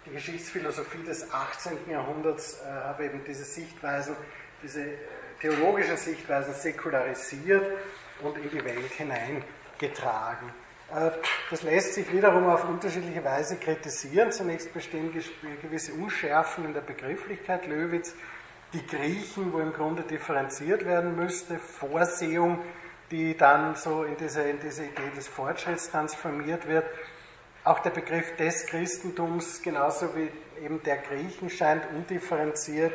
[0.07, 1.91] Die Geschichtsphilosophie des 18.
[1.91, 4.15] Jahrhunderts äh, hat eben diese Sichtweisen,
[4.63, 4.85] diese
[5.41, 7.67] theologischen Sichtweisen säkularisiert
[8.23, 10.49] und in die Welt hineingetragen.
[10.95, 11.11] Äh,
[11.51, 14.31] das lässt sich wiederum auf unterschiedliche Weise kritisieren.
[14.31, 15.13] Zunächst bestehen
[15.63, 18.15] gewisse Unschärfen in der Begrifflichkeit Löwitz.
[18.75, 22.59] Die Griechen, wo im Grunde differenziert werden müsste, Vorsehung
[23.11, 26.85] die dann so in diese, in diese Idee des Fortschritts transformiert wird.
[27.65, 30.31] Auch der Begriff des Christentums, genauso wie
[30.63, 32.93] eben der Griechen, scheint undifferenziert.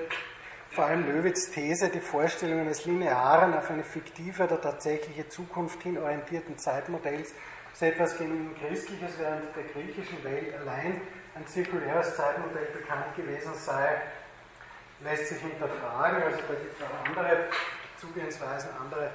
[0.69, 5.97] Vor allem Löwitz These, die Vorstellung eines linearen, auf eine fiktive oder tatsächliche Zukunft hin
[5.97, 7.34] orientierten Zeitmodells,
[7.73, 11.01] ist etwas gegen Christliches, während der griechischen Welt allein
[11.34, 13.99] ein zirkuläres Zeitmodell bekannt gewesen sei,
[15.03, 16.21] lässt sich hinterfragen.
[16.21, 17.45] Also da gibt es auch andere
[17.99, 19.10] Zugehensweisen, andere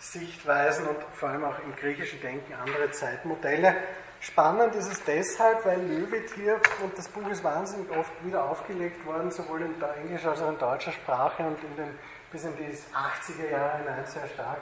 [0.00, 3.76] Sichtweisen und vor allem auch im griechischen Denken andere Zeitmodelle.
[4.20, 9.06] Spannend ist es deshalb, weil Löwit hier, und das Buch ist wahnsinnig oft wieder aufgelegt
[9.06, 11.98] worden, sowohl in der englischen als auch in deutscher Sprache und in den,
[12.32, 14.58] bis in die 80er Jahre hinein sehr stark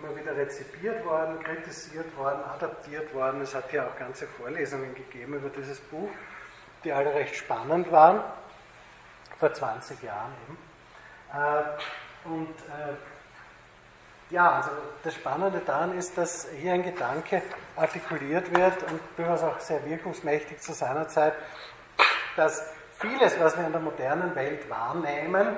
[0.00, 3.40] immer wieder rezipiert worden, kritisiert worden, adaptiert worden.
[3.42, 6.10] Es hat hier auch ganze Vorlesungen gegeben über dieses Buch,
[6.84, 8.22] die alle recht spannend waren,
[9.38, 10.58] vor 20 Jahren eben.
[11.32, 12.94] Äh, und äh,
[14.30, 14.70] ja, also
[15.04, 17.42] das Spannende daran ist, dass hier ein Gedanke
[17.76, 21.34] artikuliert wird und durchaus auch sehr wirkungsmächtig zu seiner Zeit,
[22.36, 25.48] dass vieles, was wir in der modernen Welt wahrnehmen,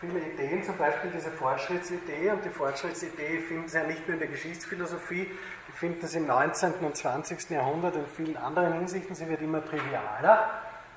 [0.00, 4.18] viele Ideen, zum Beispiel diese Fortschrittsidee, und die Fortschrittsidee finden Sie ja nicht nur in
[4.18, 5.30] der Geschichtsphilosophie,
[5.68, 6.74] die finden Sie im 19.
[6.80, 7.50] und 20.
[7.50, 10.50] Jahrhundert in vielen anderen Hinsichten, sie wird immer trivialer,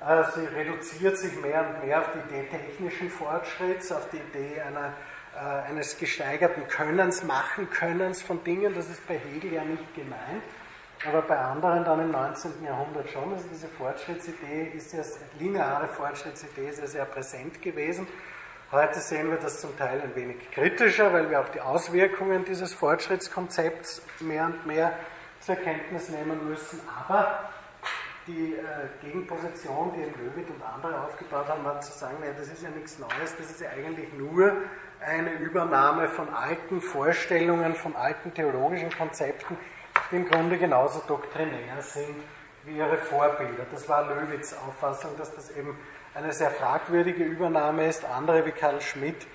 [0.04, 4.60] äh, sie reduziert sich mehr und mehr auf die Idee technischen Fortschritts, auf die Idee
[4.60, 4.92] einer
[5.36, 10.42] eines gesteigerten Könnens, Machen Könnens von Dingen, das ist bei Hegel ja nicht gemeint,
[11.06, 12.64] aber bei anderen dann im 19.
[12.64, 13.32] Jahrhundert schon.
[13.32, 15.02] Also diese Fortschrittsidee ist ja,
[15.38, 18.06] lineare Fortschrittsidee ist ja sehr präsent gewesen.
[18.72, 22.74] Heute sehen wir das zum Teil ein wenig kritischer, weil wir auch die Auswirkungen dieses
[22.74, 24.92] Fortschrittskonzepts mehr und mehr
[25.40, 26.80] zur Kenntnis nehmen müssen.
[27.08, 27.48] Aber
[28.26, 32.62] die äh, Gegenposition, die Löwit und andere aufgebaut haben, war zu sagen, naja, das ist
[32.62, 34.52] ja nichts Neues, das ist ja eigentlich nur
[35.00, 39.56] eine Übernahme von alten Vorstellungen, von alten theologischen Konzepten,
[40.10, 42.22] die im Grunde genauso doktrinär sind
[42.64, 43.66] wie ihre Vorbilder.
[43.70, 45.78] Das war Löwitz Auffassung, dass das eben
[46.14, 48.04] eine sehr fragwürdige Übernahme ist.
[48.04, 49.26] Andere wie Karl Schmidt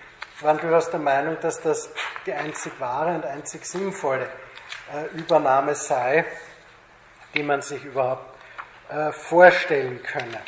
[0.42, 1.90] waren durchaus der Meinung, dass das
[2.26, 4.28] die einzig wahre und einzig sinnvolle
[4.94, 6.26] äh, Übernahme sei,
[7.34, 8.26] die man sich überhaupt
[8.90, 10.40] äh, vorstellen könne.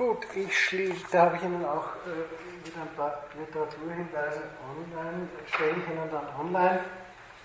[0.00, 5.72] Gut, ich schließe, da habe ich Ihnen auch äh, wieder ein paar Literaturhinweise online, stelle
[5.72, 6.80] ich Ihnen dann online,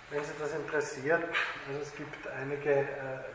[0.09, 1.21] wenn Sie das interessiert.
[1.67, 2.85] Also es gibt einige äh,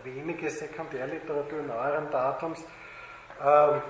[0.05, 3.83] wenige Sekundärliteratur neueren Datums, ähm,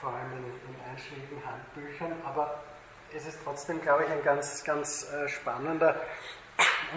[0.00, 2.58] vor allem in, in einschlägigen Handbüchern, aber
[3.16, 5.94] es ist trotzdem, glaube ich, ein ganz, ganz äh, spannender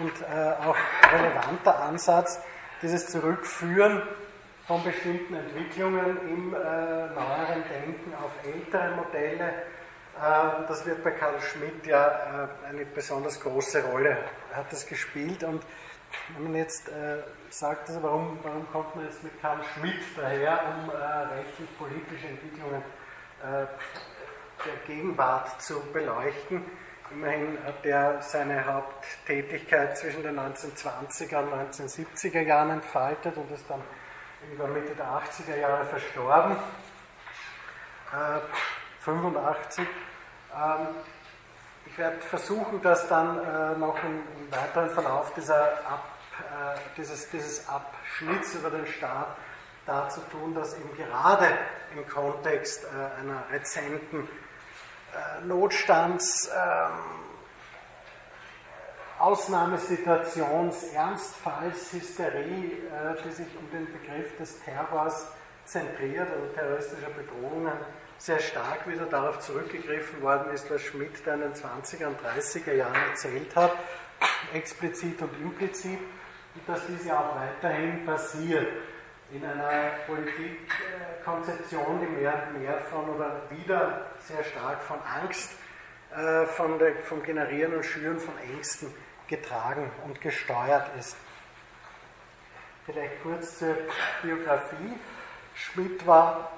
[0.02, 0.76] und äh, auch
[1.12, 2.40] relevanter Ansatz,
[2.82, 4.02] dieses Zurückführen
[4.66, 9.48] von bestimmten Entwicklungen im äh, neueren Denken auf ältere Modelle.
[9.48, 14.18] Äh, das wird bei Karl Schmidt ja äh, eine besonders große Rolle,
[14.52, 15.44] hat das gespielt.
[15.44, 15.62] Und
[16.34, 20.60] wenn man jetzt äh, sagt, also warum, warum kommt man jetzt mit Karl Schmidt daher,
[20.68, 22.82] um äh, rechtlich-politische Entwicklungen
[23.42, 23.66] äh,
[24.64, 26.62] der Gegenwart zu beleuchten?
[27.12, 33.80] Immerhin hat er seine Haupttätigkeit zwischen den 1920er und 1970er Jahren entfaltet und ist dann
[34.52, 36.56] über Mitte der 80er Jahre verstorben,
[38.12, 38.40] äh,
[39.00, 39.86] 85.
[40.54, 40.88] Ähm,
[41.86, 46.04] ich werde versuchen, das dann äh, noch im, im, weiteren Verlauf dieser Ab,
[46.38, 49.36] äh, dieses, dieses Abschnitts über den Staat
[49.86, 51.46] darzutun, dass eben gerade
[51.94, 54.28] im Kontext äh, einer rezenten
[55.12, 57.15] äh, Notstands, ähm,
[59.18, 65.28] Ausnahmesituations, Ernstfalls, Hysterie, äh, die sich um den Begriff des Terrors
[65.64, 67.72] zentriert, also terroristischer Bedrohungen,
[68.18, 72.72] sehr stark wieder darauf zurückgegriffen worden ist, was Schmidt da in den 20er und 30er
[72.74, 73.72] Jahren erzählt hat,
[74.52, 75.98] explizit und implizit,
[76.54, 78.68] und dass dies ja auch weiterhin passiert.
[79.32, 85.50] In einer Politikkonzeption, die mehr und mehr von oder wieder sehr stark von Angst,
[86.14, 88.94] äh, von der, vom Generieren und Schüren von Ängsten
[89.28, 91.16] getragen und gesteuert ist.
[92.84, 93.76] Vielleicht kurz zur
[94.22, 94.94] Biografie.
[95.54, 96.52] Schmidt war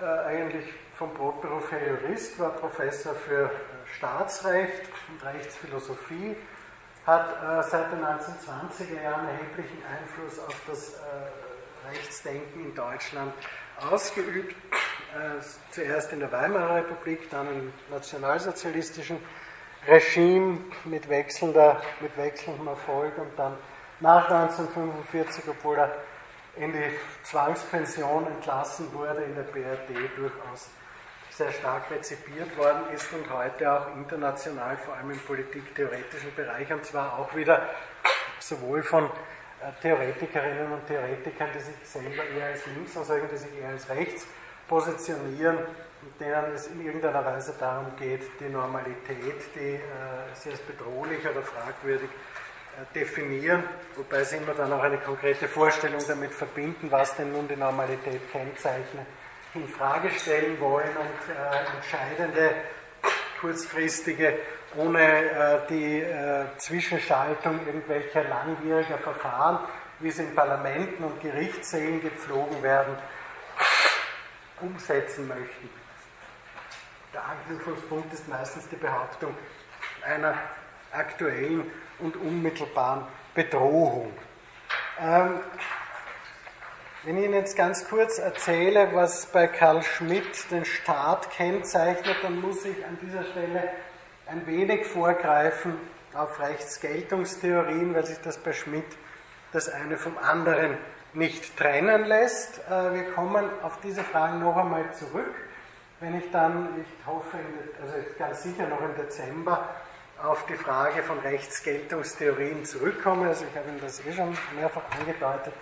[0.00, 3.48] äh, eigentlich vom Brotberuf her Jurist, war Professor für äh,
[3.96, 6.36] Staatsrecht und Rechtsphilosophie,
[7.06, 13.32] hat äh, seit den 1920er Jahren erheblichen Einfluss auf das äh, Rechtsdenken in Deutschland
[13.90, 14.54] ausgeübt.
[15.14, 19.18] Äh, zuerst in der Weimarer Republik, dann im nationalsozialistischen
[19.86, 23.56] Regime mit, wechselnder, mit wechselndem Erfolg und dann
[24.00, 25.94] nach 1945, obwohl er
[26.56, 26.90] in die
[27.22, 30.70] Zwangspension entlassen wurde, in der BRD durchaus
[31.30, 36.84] sehr stark rezipiert worden ist und heute auch international, vor allem im politiktheoretischen Bereich, und
[36.84, 37.68] zwar auch wieder
[38.38, 43.36] sowohl von äh, Theoretikerinnen und Theoretikern, die sich selber eher als links und solchen, die
[43.36, 44.26] sich eher als rechts
[44.68, 45.58] positionieren,
[46.20, 49.80] denen es in irgendeiner Weise darum geht, die Normalität, die äh,
[50.34, 53.64] sie als bedrohlich oder fragwürdig äh, definieren,
[53.96, 58.30] wobei sie immer dann auch eine konkrete Vorstellung damit verbinden, was denn nun die Normalität
[58.30, 59.06] kennzeichnet,
[59.54, 62.54] in Frage stellen wollen und äh, entscheidende,
[63.40, 64.38] kurzfristige,
[64.76, 69.58] ohne äh, die äh, Zwischenschaltung irgendwelcher langwieriger Verfahren,
[69.98, 72.96] wie sie in Parlamenten und Gerichtssälen gepflogen werden,
[74.60, 75.79] umsetzen möchten.
[77.12, 79.34] Der Anknüpfungspunkt ist meistens die Behauptung
[80.06, 80.34] einer
[80.92, 84.12] aktuellen und unmittelbaren Bedrohung.
[85.00, 85.40] Ähm,
[87.02, 92.40] Wenn ich Ihnen jetzt ganz kurz erzähle, was bei Karl Schmidt den Staat kennzeichnet, dann
[92.40, 93.70] muss ich an dieser Stelle
[94.26, 95.78] ein wenig vorgreifen
[96.12, 98.84] auf Rechtsgeltungstheorien, weil sich das bei Schmidt
[99.52, 100.76] das eine vom anderen
[101.14, 102.60] nicht trennen lässt.
[102.68, 105.34] Äh, wir kommen auf diese Fragen noch einmal zurück,
[106.00, 107.38] wenn ich dann, ich hoffe,
[107.80, 109.68] also ganz sicher noch im Dezember,
[110.22, 113.28] auf die Frage von Rechtsgeltungstheorien zurückkomme.
[113.28, 115.54] Also ich habe Ihnen das eh schon mehrfach angedeutet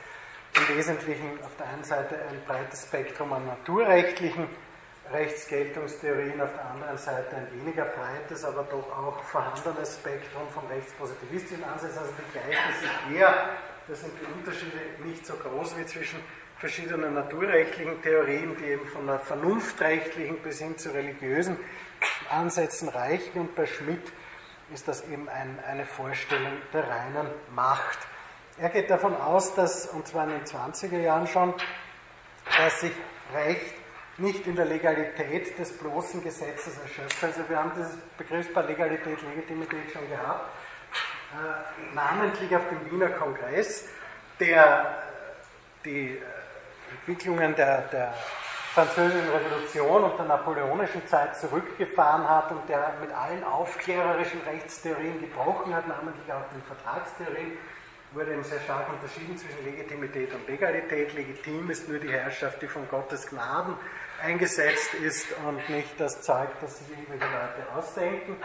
[0.54, 4.48] im Wesentlichen auf der einen Seite ein breites Spektrum an naturrechtlichen
[5.12, 11.64] Rechtsgeltungstheorien, auf der anderen Seite ein weniger breites, aber doch auch vorhandenes Spektrum von rechtspositivistischen
[11.64, 11.98] Ansätzen.
[11.98, 13.34] Also die gleichen sich eher,
[13.86, 16.20] da sind die Unterschiede nicht so groß wie zwischen
[16.58, 21.56] verschiedenen naturrechtlichen Theorien, die eben von der vernunftrechtlichen bis hin zu religiösen
[22.30, 23.40] Ansätzen reichen.
[23.40, 24.12] Und bei Schmidt
[24.72, 27.98] ist das eben ein, eine Vorstellung der reinen Macht.
[28.58, 31.54] Er geht davon aus, dass, und zwar in den 20er Jahren schon,
[32.56, 32.92] dass sich
[33.32, 33.74] Recht
[34.16, 37.22] nicht in der Legalität des bloßen Gesetzes erschöpft.
[37.22, 40.50] Also wir haben dieses Begriffspaar Legalität, Legitimität schon gehabt,
[41.34, 43.86] äh, namentlich auf dem Wiener Kongress,
[44.40, 45.02] der
[45.84, 46.20] die äh,
[46.90, 48.14] Entwicklungen der, der
[48.74, 55.74] französischen Revolution und der napoleonischen Zeit zurückgefahren hat und der mit allen aufklärerischen Rechtstheorien gebrochen
[55.74, 57.58] hat, namentlich auch den Vertragstheorien
[58.12, 61.12] wurde eben sehr stark unterschieden zwischen Legitimität und Legalität.
[61.14, 63.74] Legitim ist nur die Herrschaft, die von Gottes Gnaden
[64.22, 68.36] eingesetzt ist und nicht das Zeug, das sich irgendwelche Leute ausdenken.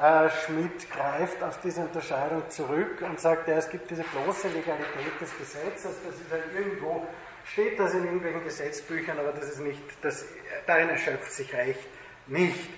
[0.00, 5.20] Äh, Schmidt greift auf diese Unterscheidung zurück und sagt, ja, es gibt diese bloße Legalität
[5.20, 7.04] des Gesetzes, das ist halt irgendwo,
[7.52, 10.24] steht das in irgendwelchen Gesetzbüchern, aber das ist nicht, das,
[10.66, 11.80] darin erschöpft sich Recht
[12.26, 12.70] nicht.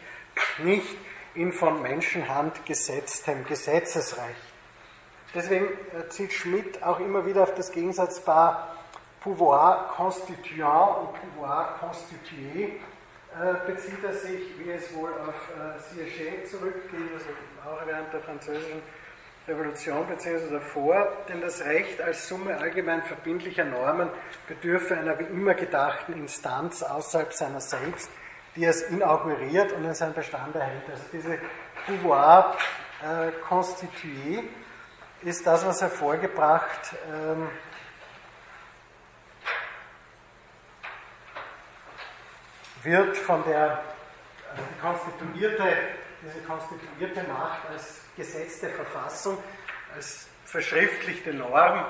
[0.59, 0.97] Nicht
[1.35, 4.51] in von Menschenhand gesetztem Gesetzesrecht.
[5.35, 8.77] Deswegen äh, zieht Schmidt auch immer wieder auf das Gegensatzpaar
[9.21, 12.73] Pouvoir constituant und Pouvoir constitué.
[13.33, 17.27] Äh, bezieht er sich, wie es wohl auf äh, Siaget zurückgeht, also
[17.65, 18.83] auch während der französischen
[19.49, 20.51] Revolution bzw.
[20.51, 24.09] davor, denn das Recht als Summe allgemein verbindlicher Normen
[24.47, 28.11] bedürfe einer wie immer gedachten Instanz außerhalb seiner selbst,
[28.57, 30.83] die es inauguriert und in seinen Bestand erhält.
[30.91, 31.39] Also diese
[31.87, 32.57] Pouvoir
[33.03, 34.45] äh, constitué
[35.23, 37.49] ist das, was hervorgebracht ähm,
[42.83, 43.83] wird von der
[44.51, 45.77] also die konstituierte,
[46.23, 49.39] diese konstituierte Macht als Gesetz der Verfassung,
[49.95, 51.85] als verschriftlichte Norm,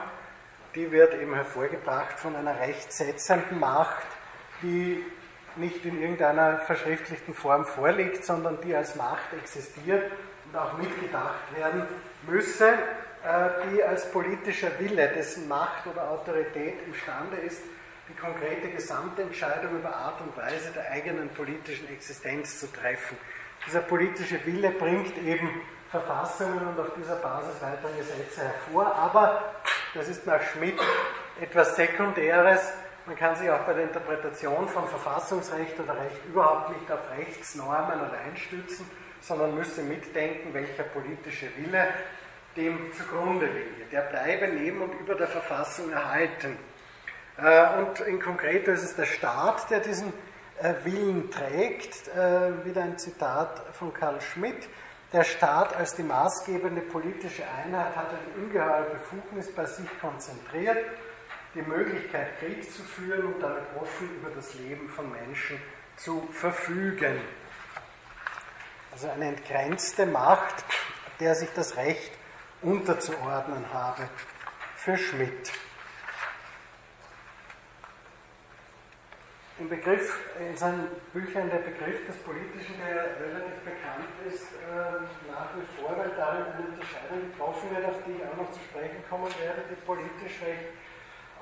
[0.74, 4.06] die wird eben hervorgebracht von einer rechtssetzenden Macht,
[4.62, 5.04] die
[5.56, 10.10] nicht in irgendeiner verschriftlichten Form vorliegt, sondern die als Macht existiert
[10.46, 11.86] und auch mitgedacht werden
[12.28, 12.78] müsse
[13.22, 17.62] äh, die als politischer Wille, dessen Macht oder Autorität imstande ist,
[18.08, 23.18] die konkrete Gesamtentscheidung über Art und Weise der eigenen politischen Existenz zu treffen.
[23.66, 25.50] Dieser politische Wille bringt eben
[25.90, 29.42] Verfassungen und auf dieser Basis weitere Gesetze hervor, aber
[29.94, 30.80] das ist nach Schmidt
[31.40, 32.72] etwas Sekundäres.
[33.06, 37.98] Man kann sich auch bei der Interpretation von Verfassungsrecht oder Recht überhaupt nicht auf Rechtsnormen
[37.98, 38.88] allein stützen,
[39.20, 41.88] sondern müsse mitdenken, welcher politische Wille
[42.56, 43.84] dem zugrunde liege.
[43.90, 46.56] Der bleibe neben und über der Verfassung erhalten.
[47.36, 50.12] Äh, und in konkret ist es der Staat, der diesen
[50.84, 52.08] Willen trägt.
[52.08, 54.68] Äh, wieder ein Zitat von Karl Schmidt.
[55.12, 60.78] Der Staat als die maßgebende politische Einheit hat eine ungeheure Befugnis bei sich konzentriert,
[61.54, 65.60] die Möglichkeit, Krieg zu führen und damit offen über das Leben von Menschen
[65.96, 67.20] zu verfügen.
[68.92, 70.64] Also eine entgrenzte Macht,
[71.18, 72.12] der sich das Recht
[72.62, 74.08] unterzuordnen habe
[74.76, 75.52] für Schmidt.
[79.60, 85.52] Im Begriff, in seinen Büchern der Begriff des Politischen, der relativ bekannt ist, äh, nach
[85.54, 89.04] wie vor, weil darin eine Unterscheidung getroffen wird, auf die ich auch noch zu sprechen
[89.10, 90.72] kommen werde, die politisch recht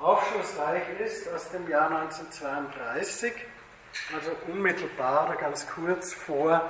[0.00, 3.32] aufschlussreich ist, aus dem Jahr 1932,
[4.12, 6.68] also unmittelbar oder ganz kurz vor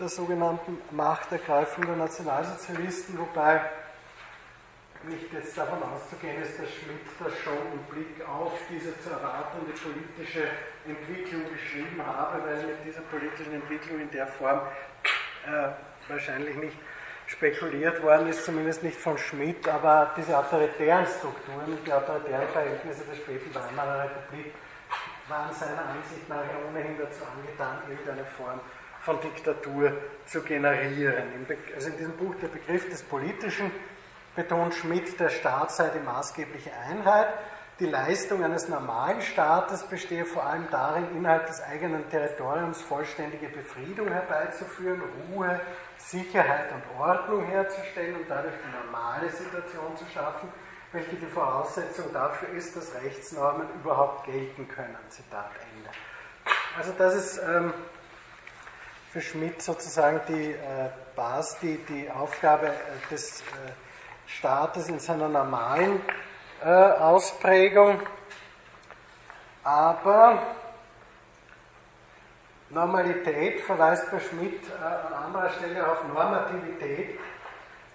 [0.00, 3.60] der sogenannten Machtergreifung der Nationalsozialisten, wobei
[5.04, 9.72] nicht jetzt davon auszugehen ist, dass Schmidt das schon im Blick auf diese zu erwartende
[9.72, 10.44] politische
[10.86, 14.60] Entwicklung geschrieben habe, weil mit dieser politischen Entwicklung in der Form
[15.46, 15.70] äh,
[16.08, 16.76] wahrscheinlich nicht
[17.26, 23.14] spekuliert worden ist, zumindest nicht von Schmidt, aber diese autoritären Strukturen, die autoritären Verhältnisse der
[23.14, 24.52] späten Weimarer Republik
[25.28, 28.60] waren seiner Ansicht nach ohnehin dazu angetan, irgendeine Form
[29.02, 29.92] von Diktatur
[30.26, 31.46] zu generieren.
[31.74, 33.70] Also in diesem Buch der Begriff des Politischen
[34.40, 37.28] betont Schmidt, der Staat sei die maßgebliche Einheit,
[37.78, 44.08] die Leistung eines normalen Staates bestehe vor allem darin, innerhalb des eigenen Territoriums vollständige Befriedung
[44.08, 45.60] herbeizuführen, Ruhe,
[45.98, 50.48] Sicherheit und Ordnung herzustellen und dadurch die normale Situation zu schaffen,
[50.92, 54.96] welche die Voraussetzung dafür ist, dass Rechtsnormen überhaupt gelten können.
[55.10, 55.90] Zitat Ende.
[56.78, 57.74] Also das ist ähm,
[59.12, 60.56] für Schmidt sozusagen die äh,
[61.14, 62.72] Basis, die, die Aufgabe äh,
[63.10, 63.44] des äh,
[64.38, 66.00] Staates in seiner normalen
[66.64, 68.00] äh, Ausprägung.
[69.64, 70.42] Aber
[72.70, 77.18] Normalität verweist bei Schmidt äh, an anderer Stelle auf Normativität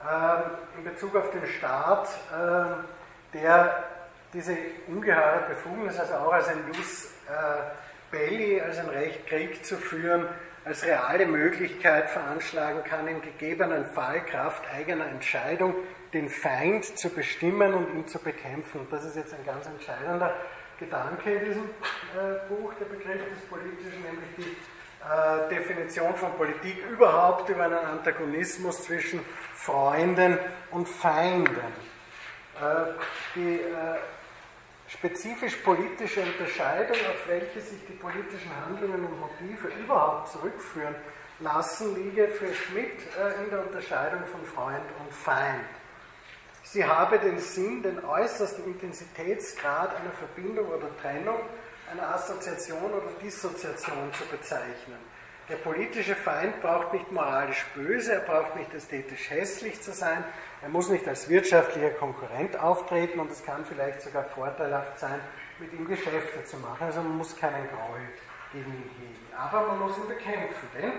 [0.04, 3.84] äh, in Bezug auf den Staat, äh, der
[4.34, 4.58] diese
[4.88, 10.28] ungeheure Befugnis, also auch als ein Jus äh, Belli, als ein Recht Krieg zu führen,
[10.66, 15.76] als reale Möglichkeit veranschlagen kann, im gegebenen Fall Kraft eigener Entscheidung
[16.16, 18.88] den Feind zu bestimmen und ihn zu bekämpfen.
[18.90, 20.34] Das ist jetzt ein ganz entscheidender
[20.80, 24.56] Gedanke in diesem äh, Buch, der Begriff des Politischen, nämlich die
[25.04, 29.20] äh, Definition von Politik überhaupt über einen Antagonismus zwischen
[29.54, 30.40] Freunden
[30.72, 31.74] und Feinden.
[32.62, 32.94] Äh,
[33.36, 33.98] die äh,
[34.88, 40.96] spezifisch politische Unterscheidung, auf welche sich die politischen Handlungen und Motive überhaupt zurückführen
[41.42, 45.66] lassen, liege für Schmidt äh, in der Unterscheidung von Freund und Feind.
[46.76, 51.40] Sie habe den Sinn, den äußersten Intensitätsgrad einer Verbindung oder Trennung,
[51.90, 54.98] einer Assoziation oder Dissoziation zu bezeichnen.
[55.48, 60.26] Der politische Feind braucht nicht moralisch böse, er braucht nicht ästhetisch hässlich zu sein,
[60.62, 65.22] er muss nicht als wirtschaftlicher Konkurrent auftreten und es kann vielleicht sogar vorteilhaft sein,
[65.60, 66.88] mit ihm Geschäfte zu machen.
[66.88, 68.02] Also man muss keinen Groll
[68.52, 69.34] gegen ihn hegen.
[69.34, 70.92] Aber man muss ihn bekämpfen, denn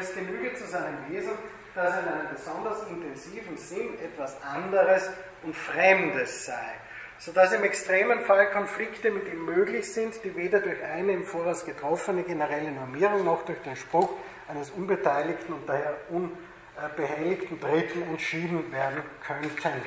[0.00, 1.32] es genüge zu seinem Wesen,
[1.74, 5.10] dass in einem besonders intensiven Sinn etwas anderes
[5.42, 6.74] und Fremdes sei,
[7.18, 11.64] sodass im extremen Fall Konflikte mit ihm möglich sind, die weder durch eine im Voraus
[11.64, 14.10] getroffene generelle Normierung noch durch den Spruch
[14.48, 19.82] eines unbeteiligten und daher unbehelligten Dritten entschieden werden könnten.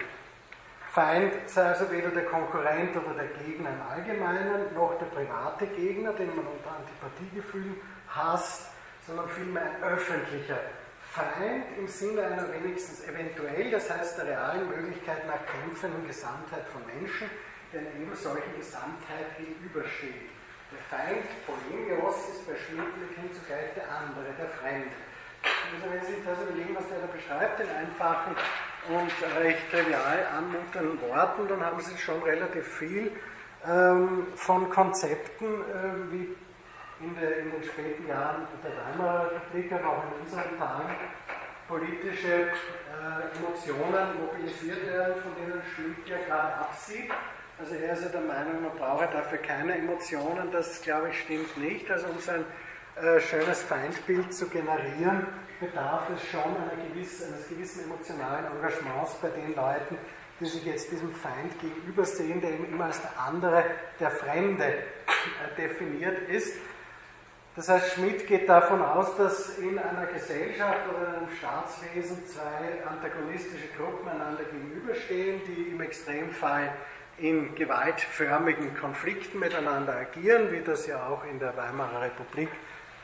[0.92, 6.12] Feind sei also weder der Konkurrent oder der Gegner im Allgemeinen, noch der private Gegner,
[6.14, 7.76] den man unter Antipathiegefühlen
[8.10, 8.72] hasst,
[9.06, 10.58] sondern vielmehr ein öffentlicher
[11.18, 16.68] Feind im Sinne einer wenigstens eventuell, das heißt der realen Möglichkeit nach Kämpfen in Gesamtheit
[16.72, 17.28] von Menschen,
[17.74, 20.30] die einer eben solchen Gesamtheit gegenübersteht.
[20.70, 22.86] Der Feind, Polemios, ist bei Schmidt
[23.34, 24.94] zugleich der andere, der Fremde.
[25.42, 28.36] Also wenn Sie sich das überlegen, was der da beschreibt, in einfachen
[28.94, 29.12] und
[29.42, 33.12] recht trivial anmutenden Worten, dann haben Sie schon relativ viel
[33.66, 36.36] ähm, von Konzepten äh, wie
[37.00, 40.96] in, der, in den späten Jahren der Weimarer Republik, aber auch in unseren Tagen
[41.68, 47.12] politische äh, Emotionen mobilisiert werden, von denen Schmidt ja gerade absieht.
[47.60, 51.58] Also er ist ja der Meinung, man brauche dafür keine Emotionen, das glaube ich stimmt
[51.58, 51.90] nicht.
[51.92, 52.46] Also um sein
[52.96, 55.28] äh, schönes Feindbild zu generieren,
[55.60, 56.56] bedarf es schon
[56.94, 59.98] gewissen, eines gewissen emotionalen Engagements bei den Leuten,
[60.40, 63.64] die sich jetzt diesem Feind gegenübersehen, der eben immer als der andere,
[64.00, 64.82] der Fremde äh,
[65.58, 66.58] definiert ist.
[67.58, 72.86] Das heißt, Schmidt geht davon aus, dass in einer Gesellschaft oder in einem Staatswesen zwei
[72.88, 76.72] antagonistische Gruppen einander gegenüberstehen, die im Extremfall
[77.18, 82.50] in gewaltförmigen Konflikten miteinander agieren, wie das ja auch in der Weimarer Republik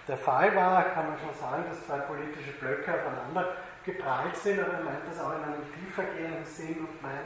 [0.08, 4.74] der Fall war, kann man schon sagen, dass zwei politische Blöcke aufeinander geprallt sind, aber
[4.74, 7.26] er meint das auch in einem tiefergehenden Sinn und meint,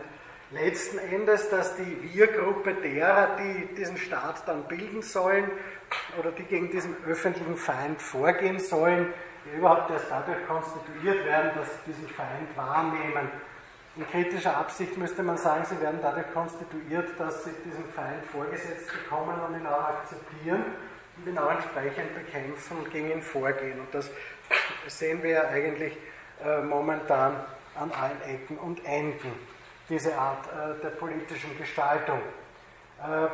[0.52, 5.52] letzten Endes, dass die Wir-Gruppe derer, die diesen Staat dann bilden sollen
[6.20, 9.14] oder die gegen diesen öffentlichen Feind vorgehen sollen,
[9.56, 13.30] überhaupt erst dadurch konstituiert werden, dass sie diesen Feind wahrnehmen.
[13.96, 18.92] In kritischer Absicht müsste man sagen, sie werden dadurch konstituiert, dass sie diesen Feind vorgesetzt
[18.92, 20.64] bekommen und ihn auch akzeptieren
[21.18, 23.80] und ihn auch entsprechend bekämpfen und gegen ihn vorgehen.
[23.80, 24.12] Und das
[24.88, 25.98] sehen wir ja eigentlich
[26.46, 27.38] äh, momentan
[27.76, 29.34] an allen Ecken und Enden
[29.90, 32.22] diese Art äh, der politischen Gestaltung.
[33.00, 33.28] Äh,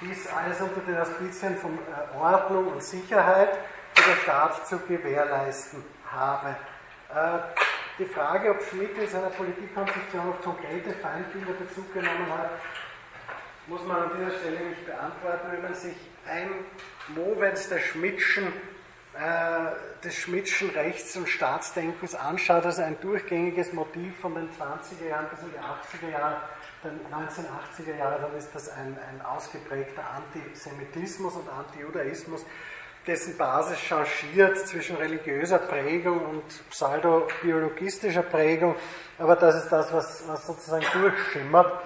[0.00, 3.58] dies alles unter den Auspizien von äh, Ordnung und Sicherheit,
[3.96, 6.56] die der Staat zu gewährleisten habe.
[7.14, 7.38] Äh,
[7.98, 12.50] die Frage, ob Schmidt in seiner Politikkonzeption auf konkrete Feindbilder Bezug genommen hat,
[13.66, 16.50] muss man an dieser Stelle nicht beantworten, wenn man sich ein
[17.08, 18.52] Movens der Schmidtschen
[20.04, 25.40] des Schmidtschen Rechts- und Staatsdenkens anschaut, also ein durchgängiges Motiv von den 20er Jahren bis
[25.40, 26.36] in die 80er Jahre,
[26.82, 32.46] den 1980er Jahre, dann ist das ein, ein ausgeprägter Antisemitismus und Antijudaismus,
[33.06, 38.74] dessen Basis changiert zwischen religiöser Prägung und pseudobiologistischer Prägung,
[39.18, 41.82] aber das ist das, was, was sozusagen durchschimmert,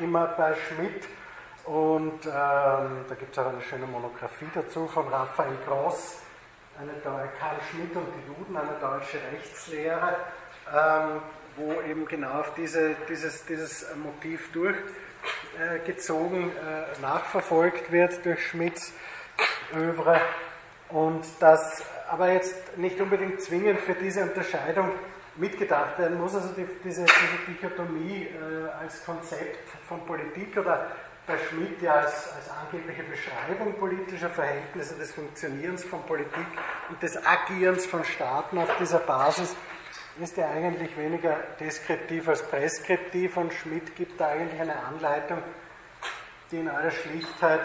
[0.00, 1.06] immer bei Schmidt.
[1.64, 6.18] Und ähm, da gibt es auch eine schöne Monographie dazu von Raphael Gross,
[6.80, 6.92] eine
[7.38, 10.16] Karl Schmidt und die Juden, eine deutsche Rechtslehre,
[10.74, 11.20] ähm,
[11.56, 18.94] wo eben genau auf diese, dieses, dieses Motiv durchgezogen, äh, äh, nachverfolgt wird durch Schmidts
[19.74, 20.20] Övre
[20.88, 24.90] und das aber jetzt nicht unbedingt zwingend für diese Unterscheidung
[25.36, 30.90] mitgedacht werden muss, also die, diese, diese, Dichotomie äh, als Konzept von Politik oder
[31.30, 36.46] bei Schmidt ja als, als angebliche Beschreibung politischer Verhältnisse, des Funktionierens von Politik
[36.88, 39.54] und des Agierens von Staaten auf dieser Basis
[40.20, 45.38] ist ja eigentlich weniger deskriptiv als präskriptiv und Schmidt gibt da eigentlich eine Anleitung,
[46.50, 47.60] die in aller Schlichtheit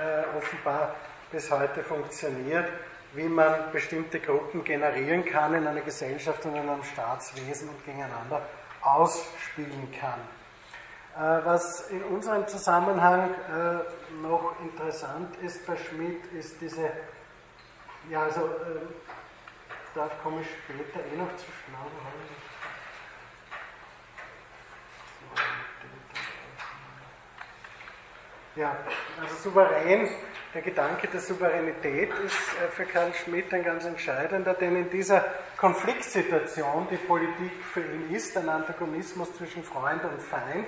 [0.00, 0.96] äh, offenbar
[1.30, 2.66] bis heute funktioniert,
[3.12, 8.40] wie man bestimmte Gruppen generieren kann in einer Gesellschaft und in einem Staatswesen und gegeneinander
[8.80, 10.20] ausspielen kann.
[11.16, 16.90] Äh, was in unserem Zusammenhang äh, noch interessant ist bei Schmidt, ist diese,
[18.10, 18.88] ja, also ähm,
[19.94, 21.78] da komme ich später eh noch zu schnell.
[28.56, 28.76] Ja,
[29.20, 30.08] also souverän,
[30.52, 35.24] der Gedanke der Souveränität ist äh, für Karl Schmidt ein ganz entscheidender, denn in dieser
[35.58, 40.66] Konfliktsituation, die Politik für ihn ist, ein Antagonismus zwischen Freund und Feind,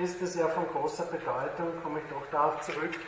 [0.00, 2.98] ist es ja von großer Bedeutung, komme ich doch darauf zurück,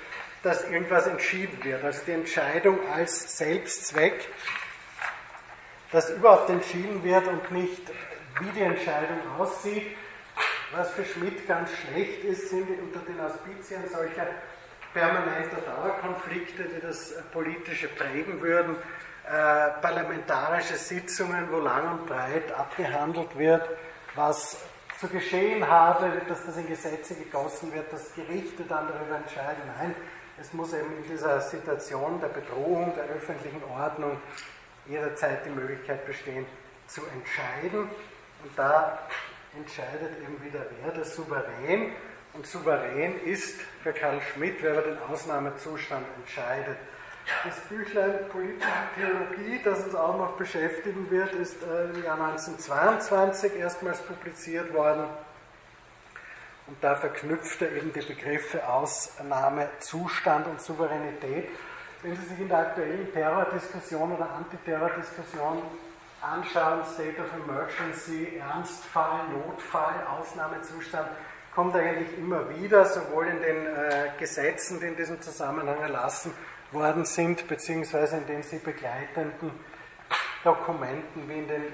[0.43, 4.29] dass irgendwas entschieden wird, also die Entscheidung als Selbstzweck
[5.93, 7.83] dass überhaupt entschieden wird und nicht,
[8.41, 9.97] wie die Entscheidung aussieht.
[10.73, 14.27] Was für Schmidt ganz schlecht ist, sind unter den Auspizien solcher
[14.95, 18.77] permanenter Dauerkonflikte, die das Politische prägen würden,
[19.27, 23.69] äh, parlamentarische Sitzungen, wo lang und breit abgehandelt wird,
[24.15, 24.65] was
[25.01, 29.63] zu geschehen habe, dass das in Gesetze gegossen wird, dass Gerichte dann darüber entscheiden.
[29.79, 29.95] Nein,
[30.39, 34.21] es muss eben in dieser Situation der Bedrohung der öffentlichen Ordnung
[34.87, 36.45] jederzeit die Möglichkeit bestehen,
[36.87, 37.89] zu entscheiden.
[38.43, 38.99] Und da
[39.57, 41.93] entscheidet eben wieder wer, der Souverän.
[42.35, 46.77] Und souverän ist für Karl Schmidt, wer über den Ausnahmezustand entscheidet.
[47.45, 48.15] Das Büchlein
[48.97, 55.05] Theologie, das uns auch noch beschäftigen wird, ist äh, im Jahr 1922 erstmals publiziert worden.
[56.67, 61.49] Und da verknüpft er eben die Begriffe Ausnahmezustand und Souveränität
[62.03, 65.63] wenn Sie sich in der aktuellen Terrordiskussion oder Antiterrordiskussion
[66.23, 71.09] anschauen, State of Emergency, Ernstfall, Notfall, Ausnahmezustand,
[71.55, 76.33] kommt eigentlich immer wieder, sowohl in den äh, Gesetzen, die in diesem Zusammenhang erlassen
[76.73, 79.51] worden sind, beziehungsweise in den sie begleitenden
[80.45, 81.65] Dokumenten, wie in den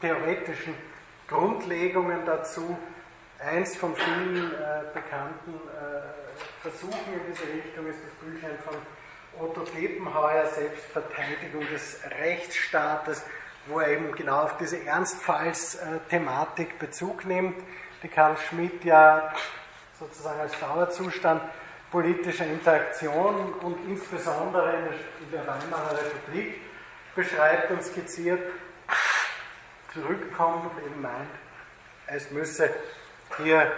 [0.00, 0.74] theoretischen
[1.28, 2.76] Grundlegungen dazu.
[3.38, 8.74] Eins von vielen äh, bekannten äh, Versuchen in diese Richtung ist das Büchlein von
[9.38, 13.24] Otto Depenheuer, Selbstverteidigung des Rechtsstaates,
[13.66, 17.56] wo er eben genau auf diese Ernstfallsthematik Bezug nimmt,
[18.02, 19.32] die Karl Schmidt ja
[19.98, 21.42] sozusagen als Dauerzustand
[21.94, 24.78] politischer Interaktion und insbesondere
[25.20, 26.60] in der Weimarer Republik
[27.14, 28.40] beschreibt und skizziert,
[29.92, 31.30] zurückkommt und eben meint,
[32.08, 32.68] es müsse
[33.36, 33.70] hier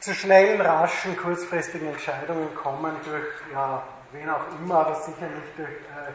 [0.00, 3.82] zu schnellen, raschen, kurzfristigen Entscheidungen kommen durch ja,
[4.12, 6.12] wen auch immer, aber sicher nicht durch äh,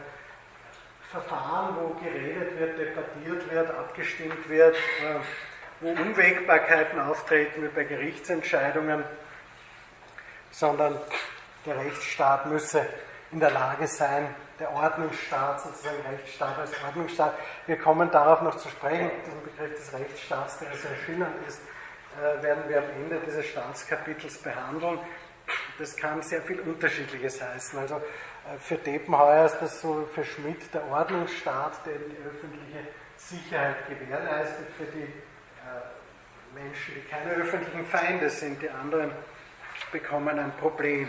[1.12, 5.20] Verfahren, wo geredet wird, debattiert wird, abgestimmt wird, äh,
[5.82, 9.04] wo Unwägbarkeiten auftreten wie bei Gerichtsentscheidungen,
[10.52, 10.96] sondern
[11.66, 12.86] der Rechtsstaat müsse
[13.32, 17.34] in der Lage sein, der Ordnungsstaat, sozusagen Rechtsstaat als Ordnungsstaat.
[17.66, 21.60] Wir kommen darauf noch zu sprechen, diesen Begriff des Rechtsstaats, der sehr schillernd ist,
[22.20, 25.00] äh, werden wir am Ende dieses Staatskapitels behandeln.
[25.78, 27.78] Das kann sehr viel Unterschiedliches heißen.
[27.78, 32.86] Also äh, für Depenheuer ist das so, für Schmidt der Ordnungsstaat, der die öffentliche
[33.16, 39.10] Sicherheit gewährleistet, für die äh, Menschen, die keine öffentlichen Feinde sind, die anderen
[39.92, 41.08] bekommen ein Problem.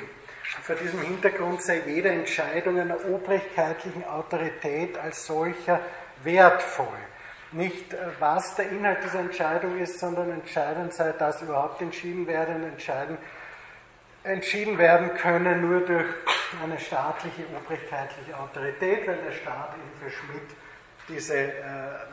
[0.62, 5.80] Vor diesem Hintergrund sei jede Entscheidung einer obrigkeitlichen Autorität als solcher
[6.24, 6.88] wertvoll.
[7.54, 12.54] Nicht, äh, was der Inhalt dieser Entscheidung ist, sondern entscheidend sei, dass überhaupt entschieden werde
[12.56, 13.18] und entscheiden,
[14.24, 16.08] entschieden werden können nur durch
[16.64, 20.50] eine staatliche, obrigkeitliche Autorität, weil der Staat eben für Schmidt
[21.10, 21.52] diese äh,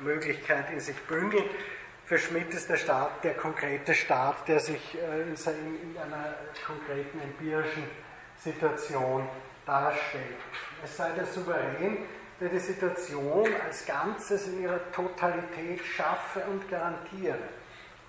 [0.01, 1.51] Möglichkeit in sich bündelt.
[2.11, 6.35] Für Schmidt ist der Staat der konkrete Staat, der sich äh, in, in, einer
[6.67, 7.85] konkreten empirischen
[8.37, 9.29] Situation
[9.65, 10.25] darstellt.
[10.83, 11.99] es sei der Souverän,
[12.41, 17.39] der die Situation als Ganzes in ihrer Totalität schaffe und garantiere.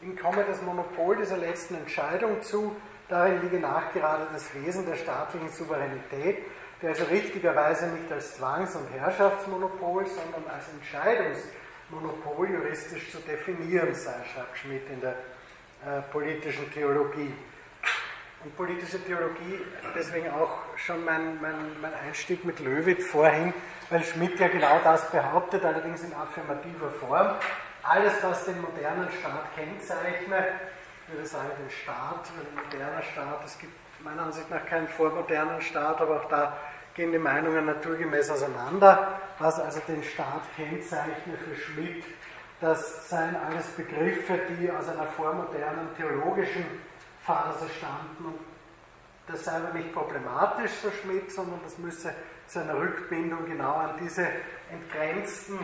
[0.01, 2.75] Ihm komme das Monopol dieser letzten Entscheidung zu,
[3.07, 6.39] darin liege nachgerade das Wesen der staatlichen Souveränität,
[6.81, 10.69] der also richtigerweise nicht als Zwangs- und Herrschaftsmonopol, sondern als
[11.91, 17.33] Entscheidungsmonopol juristisch zu definieren sei, schreibt Schmidt in der äh, politischen Theologie.
[18.43, 19.59] Und politische Theologie,
[19.95, 23.53] deswegen auch schon mein, mein, mein Einstieg mit Löwit vorhin,
[23.89, 27.35] weil Schmidt ja genau das behauptet, allerdings in affirmativer Form.
[27.83, 30.45] Alles, was den modernen Staat kennzeichnet,
[31.07, 33.73] ich würde sagen, den Staat, ein moderner Staat, es gibt
[34.03, 36.57] meiner Ansicht nach keinen vormodernen Staat, aber auch da
[36.95, 39.19] gehen die Meinungen naturgemäß auseinander.
[39.39, 42.05] Was also den Staat kennzeichnet für Schmidt,
[42.59, 46.63] das seien alles Begriffe, die aus einer vormodernen theologischen
[47.23, 47.65] Phase.
[48.19, 48.37] Und
[49.27, 52.13] das sei aber nicht problematisch, so Schmidt, sondern das müsse
[52.47, 54.27] zu einer Rückbindung genau an diese
[54.71, 55.59] entgrenzten,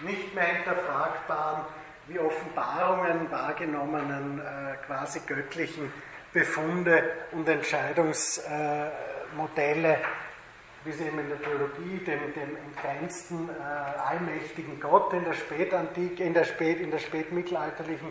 [0.00, 1.64] nicht mehr hinterfragbaren,
[2.08, 5.92] wie Offenbarungen wahrgenommenen, äh, quasi göttlichen
[6.32, 9.98] Befunde und Entscheidungsmodelle,
[10.84, 16.24] wie sie eben in der Theologie dem, dem entgrenzten, äh, allmächtigen Gott in der Spätantike,
[16.24, 18.10] in der, Spät, in der spätmittelalterlichen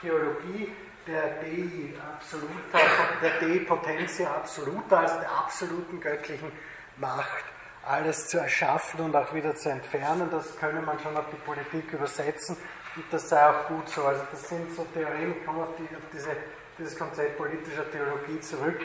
[0.00, 0.72] Theologie
[1.06, 2.78] der Dei Absoluta,
[3.22, 6.52] der Dei Potentia Absoluta, also der absoluten göttlichen
[6.98, 7.44] Macht,
[7.86, 10.28] alles zu erschaffen und auch wieder zu entfernen.
[10.30, 12.56] Das könne man schon auf die Politik übersetzen
[12.96, 14.04] und das sei auch gut so.
[14.04, 16.30] Also das sind so Theorien, ich komme auf, die, auf diese,
[16.78, 18.80] dieses Konzept politischer Theologie zurück,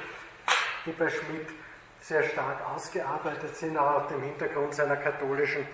[0.85, 1.49] die bei Schmidt
[2.07, 5.67] sehr stark ausgearbeitet sind, auch auf dem Hintergrund seiner katholischen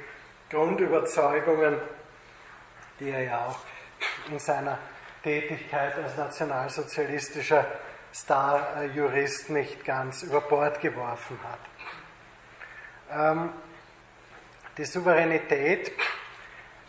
[0.50, 1.78] Grundüberzeugungen,
[3.00, 3.60] die er ja auch
[4.30, 4.78] in seiner
[5.24, 7.66] Tätigkeit als nationalsozialistischer
[8.14, 11.60] Star-Jurist nicht ganz über Bord geworfen hat.
[13.12, 13.50] Ähm,
[14.78, 15.92] die Souveränität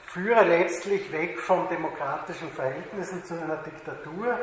[0.06, 4.38] führe letztlich weg von demokratischen Verhältnissen zu einer Diktatur.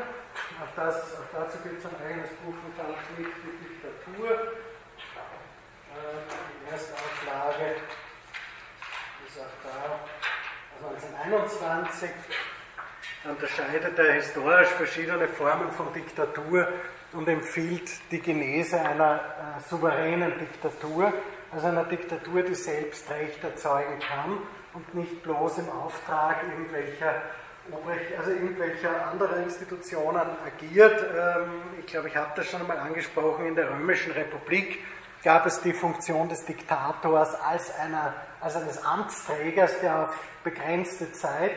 [0.61, 4.68] Auch, das, auch dazu gibt es ein eigenes Buch von Karl Schmidt, die Diktatur.
[5.99, 7.75] Die erste Auflage
[9.27, 9.99] ist auch da,
[10.75, 12.09] also 1921
[13.25, 16.69] unterscheidet er historisch verschiedene Formen von Diktatur
[17.11, 21.11] und empfiehlt die Genese einer äh, souveränen Diktatur,
[21.51, 24.37] also einer Diktatur, die selbst Recht erzeugen kann
[24.73, 27.23] und nicht bloß im Auftrag irgendwelcher,
[28.17, 31.01] also irgendwelcher anderer Institutionen agiert.
[31.01, 34.79] Ähm, ich glaube, ich habe das schon einmal angesprochen, in der Römischen Republik
[35.23, 41.51] gab es die Funktion des Diktators als, einer, als eines Amtsträgers, der auf begrenzte Zeit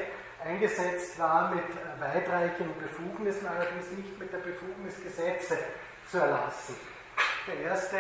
[0.45, 1.65] eingesetzt war mit
[2.01, 5.57] weitreichenden Befugnissen, allerdings nicht mit der Befugnis, Gesetze
[6.11, 6.75] zu erlassen.
[7.47, 7.99] Der erste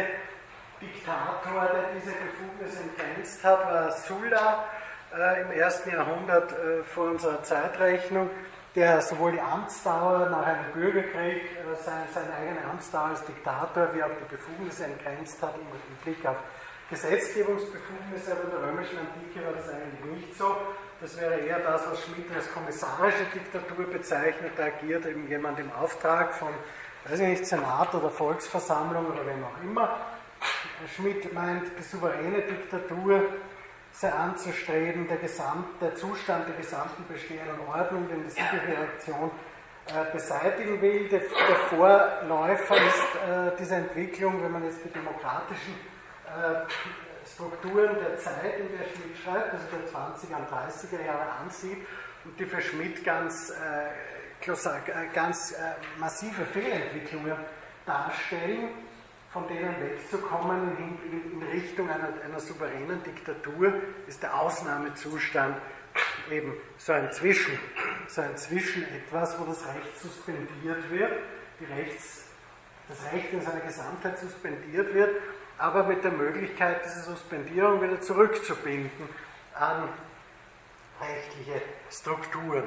[0.80, 4.64] Diktator, der diese Befugnis entgrenzt hat, war Sulla
[5.16, 8.28] äh, im ersten Jahrhundert äh, vor unserer Zeitrechnung,
[8.74, 14.02] der sowohl die Amtsdauer nach einem Bürgerkrieg, äh, seine, seine eigene Amtsdauer als Diktator, wie
[14.02, 16.36] auch die Befugnisse entgrenzt hat im Blick auf
[16.88, 20.56] Gesetzgebungsbefugnisse, aber in der römischen Antike war das eigentlich nicht so.
[21.00, 24.52] Das wäre eher das, was Schmidt als kommissarische Diktatur bezeichnet.
[24.56, 26.50] Da agiert eben jemand im Auftrag von,
[27.06, 29.96] weiß ich nicht, Senat oder Volksversammlung oder wem auch immer.
[30.94, 33.22] Schmidt meint, die souveräne Diktatur
[34.02, 39.30] anzustreben, der, Gesamt, der Zustand der gesamten bestehenden Ordnung, den die Siegelreaktion
[39.86, 41.08] äh, beseitigen will.
[41.08, 45.74] Der, der Vorläufer ist äh, dieser Entwicklung, wenn man jetzt die demokratischen
[46.26, 51.78] äh, Strukturen der Zeit, in der Schmidt schreibt, also der 20er und 30er Jahre ansieht
[52.24, 57.36] und die für Schmidt ganz, äh, äh, ganz äh, massive Fehlentwicklungen
[57.86, 58.70] darstellen,
[59.32, 63.72] von denen wegzukommen in, in, Richtung einer, einer souveränen Diktatur,
[64.06, 65.56] ist der Ausnahmezustand
[66.30, 67.58] eben so ein Zwischen,
[68.08, 71.12] so ein Zwischen etwas, wo das Recht suspendiert wird,
[71.60, 72.26] die Rechts,
[72.88, 75.10] das Recht in seiner Gesamtheit suspendiert wird
[75.62, 79.08] aber mit der Möglichkeit, diese Suspendierung wieder zurückzubinden
[79.54, 79.88] an
[81.00, 82.64] rechtliche Strukturen.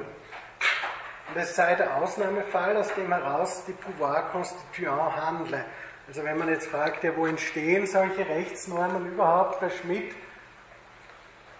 [1.28, 5.64] Und es sei der Ausnahmefall, aus dem heraus die Pouvoir Constituant handle.
[6.08, 10.14] Also wenn man jetzt fragt, ja, wo entstehen solche Rechtsnormen überhaupt bei Schmidt,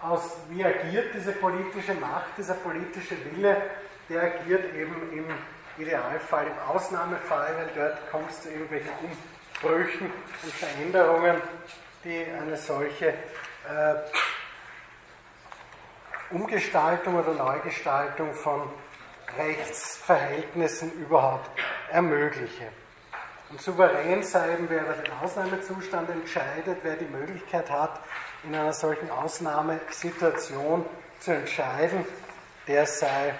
[0.01, 3.61] aus wie agiert diese politische Macht, dieser politische Wille,
[4.09, 5.25] der agiert eben im
[5.77, 8.89] Idealfall, im Ausnahmefall, weil dort kommt es zu irgendwelchen
[9.61, 10.11] Brüchen
[10.43, 11.41] und Veränderungen,
[12.03, 13.95] die eine solche äh,
[16.29, 18.69] Umgestaltung oder Neugestaltung von
[19.37, 21.49] Rechtsverhältnissen überhaupt
[21.91, 22.67] ermögliche.
[23.49, 28.01] Und souverän sei eben, wer über den Ausnahmezustand entscheidet, wer die Möglichkeit hat,
[28.43, 30.85] in einer solchen Ausnahmesituation
[31.19, 32.05] zu entscheiden,
[32.67, 33.33] der sei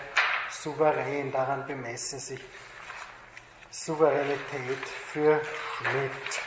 [0.49, 1.31] souverän.
[1.31, 2.41] Daran bemesse sich
[3.69, 5.41] Souveränität für
[5.93, 6.41] mit.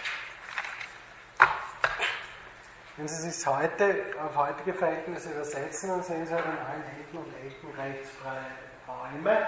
[2.97, 7.19] Wenn Sie sich heute auf heutige Verhältnisse übersetzen, dann sehen Sie halt an allen Ecken
[7.19, 8.45] und Ecken rechtsfreie
[8.87, 9.47] Räume,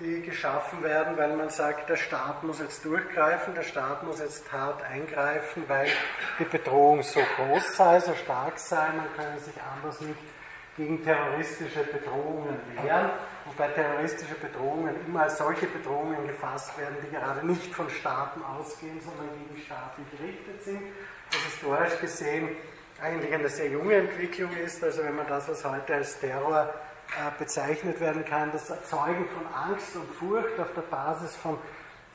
[0.00, 4.50] die geschaffen werden, weil man sagt, der Staat muss jetzt durchgreifen, der Staat muss jetzt
[4.52, 5.88] hart eingreifen, weil
[6.38, 10.18] die Bedrohung so groß sei, so stark sei, man könne sich anders nicht
[10.76, 13.10] gegen terroristische Bedrohungen wehren,
[13.44, 19.00] wobei terroristische Bedrohungen immer als solche Bedrohungen gefasst werden, die gerade nicht von Staaten ausgehen,
[19.00, 20.82] sondern gegen Staaten gerichtet sind.
[21.30, 22.48] Das historisch gesehen
[23.00, 24.82] eigentlich eine sehr junge Entwicklung ist.
[24.82, 26.74] Also wenn man das, was heute als Terror
[27.38, 31.58] bezeichnet werden kann, das Erzeugen von Angst und Furcht auf der Basis von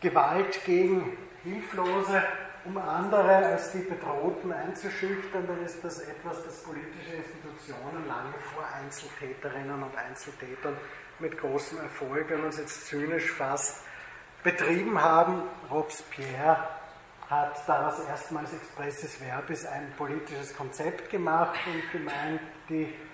[0.01, 2.23] Gewalt gegen Hilflose,
[2.65, 8.63] um andere als die Bedrohten einzuschüchtern, dann ist das etwas, das politische Institutionen lange vor
[8.81, 10.75] Einzeltäterinnen und Einzeltätern
[11.19, 13.83] mit großem Erfolg, wenn man es jetzt zynisch fasst,
[14.43, 15.43] betrieben haben.
[15.69, 16.67] Robespierre
[17.29, 23.08] hat daraus erstmals expressis verbis ein politisches Konzept gemacht und gemeint, die äh,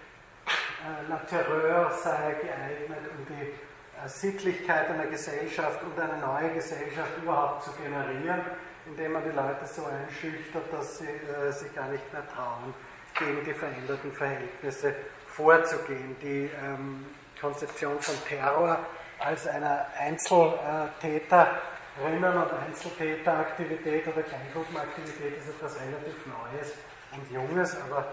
[1.09, 7.63] La Terreur sei geeignet, um die äh, Sittlichkeit einer Gesellschaft und eine neue Gesellschaft überhaupt
[7.63, 8.41] zu generieren,
[8.85, 12.73] indem man die Leute so einschüchtert, dass sie äh, sich gar nicht mehr trauen,
[13.17, 14.93] gegen die veränderten Verhältnisse
[15.27, 16.15] vorzugehen.
[16.21, 17.05] Die ähm,
[17.41, 18.77] Konzeption von Terror
[19.19, 21.61] als einer Einzeltäter
[22.03, 26.73] Rennen- und Einzeltäteraktivität oder Kleingruppenaktivität ist etwas relativ Neues
[27.13, 28.05] und Junges, aber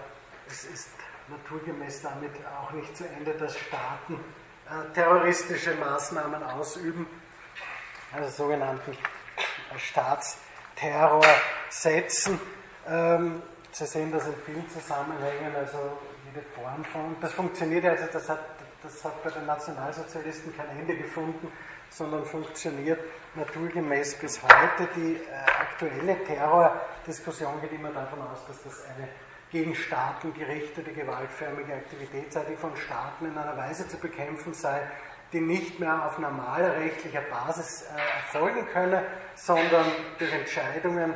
[0.47, 0.89] es ist
[1.29, 4.15] naturgemäß damit auch nicht zu Ende, dass Staaten
[4.69, 7.07] äh, terroristische Maßnahmen ausüben,
[8.13, 11.25] also sogenannten äh, Staatsterror
[11.69, 12.39] setzen.
[12.87, 17.15] Ähm, Sie sehen das in vielen Zusammenhängen, also jede Form von.
[17.19, 18.39] Das funktioniert also, das hat,
[18.83, 21.51] das hat bei den Nationalsozialisten kein Ende gefunden
[21.95, 22.99] sondern funktioniert
[23.35, 24.87] naturgemäß bis heute.
[24.95, 25.19] Die äh,
[25.59, 29.07] aktuelle Terrordiskussion geht immer davon aus, dass das eine
[29.53, 34.81] gegen Staaten gerichtete gewaltförmige Aktivität sei, die von Staaten in einer Weise zu bekämpfen sei,
[35.31, 39.03] die nicht mehr auf normaler rechtlicher Basis äh, erfolgen könne,
[39.35, 39.85] sondern
[40.17, 41.13] durch Entscheidungen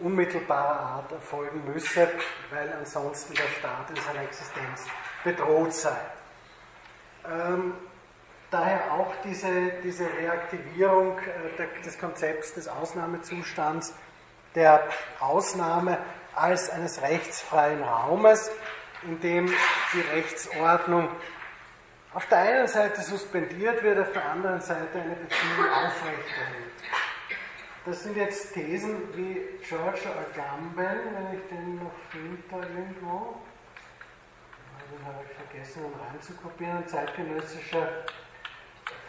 [0.00, 2.08] unmittelbarer Art erfolgen müsse,
[2.50, 4.84] weil ansonsten der Staat in seiner Existenz
[5.24, 5.96] bedroht sei.
[7.26, 7.72] Ähm,
[8.50, 13.94] daher auch diese, diese Reaktivierung äh, des Konzepts des Ausnahmezustands,
[14.54, 14.86] der
[15.20, 15.98] Ausnahme
[16.38, 18.50] als eines rechtsfreien Raumes,
[19.02, 19.46] in dem
[19.92, 21.08] die Rechtsordnung
[22.14, 26.72] auf der einen Seite suspendiert wird, auf der anderen Seite eine Beziehung aufrechterhält.
[27.84, 33.40] Das sind jetzt Thesen wie George Agamben, wenn ich den noch finde irgendwo,
[34.90, 37.88] den habe ich vergessen, um reinzukopieren, ein zeitgenössischer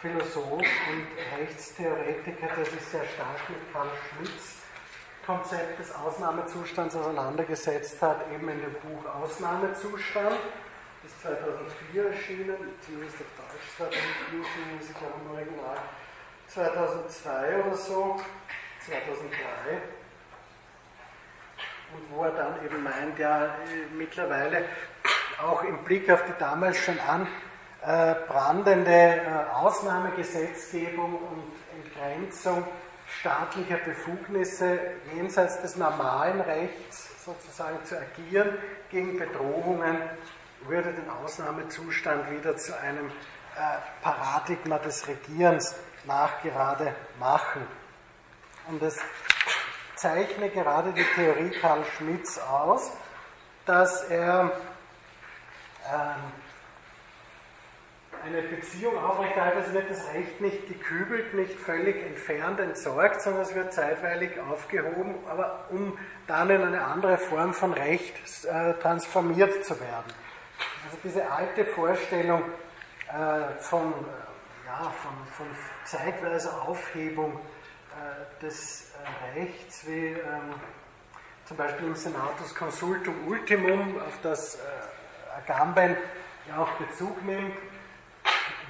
[0.00, 1.06] Philosoph und
[1.38, 4.59] Rechtstheoretiker, der sich sehr stark mit Karl Schmitz
[5.26, 10.36] Konzept des Ausnahmezustands auseinandergesetzt hat, eben in dem Buch Ausnahmezustand,
[11.02, 15.78] das ist 2004 erschienen, zumindest auf Deutsch 2004 erschienen, ist glaube im Original
[16.48, 18.20] 2002 oder so,
[18.86, 19.80] 2003.
[21.92, 23.54] Und wo er dann eben meint, ja,
[23.96, 24.64] mittlerweile
[25.42, 27.26] auch im Blick auf die damals schon an
[27.82, 31.52] äh, brandende äh, Ausnahmegesetzgebung und
[31.82, 32.64] Entgrenzung
[33.18, 34.78] staatlicher Befugnisse
[35.14, 38.56] jenseits des normalen Rechts sozusagen zu agieren
[38.90, 39.98] gegen Bedrohungen,
[40.66, 47.66] würde den Ausnahmezustand wieder zu einem äh, Paradigma des Regierens nachgerade machen.
[48.68, 48.98] Und es
[49.96, 52.92] zeichne gerade die Theorie Karl Schmitz aus,
[53.66, 54.52] dass er
[55.92, 56.32] ähm,
[58.24, 63.54] eine Beziehung aufrechterhalten, es wird das Recht nicht gekübelt, nicht völlig entfernt, entsorgt, sondern es
[63.54, 68.14] wird zeitweilig aufgehoben, aber um dann in eine andere Form von Recht
[68.44, 70.12] äh, transformiert zu werden.
[70.84, 72.42] Also diese alte Vorstellung
[73.08, 75.46] äh, von, äh, ja, von, von
[75.84, 78.92] zeitweiser Aufhebung äh, des
[79.34, 80.54] äh, Rechts, wie ähm,
[81.46, 84.58] zum Beispiel im Senatus Consultum Ultimum, auf das äh,
[85.36, 85.96] Agamben
[86.48, 87.54] ja auch Bezug nimmt,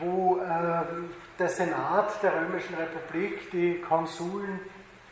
[0.00, 0.84] wo äh,
[1.38, 4.60] der Senat der Römischen Republik die Konsuln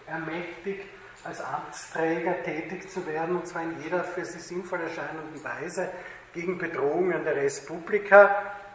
[0.06, 0.88] ermächtigt,
[1.24, 5.90] als Amtsträger tätig zu werden, und zwar in jeder für sie sinnvoll erscheinenden Weise
[6.32, 8.30] gegen Bedrohungen der Respublika.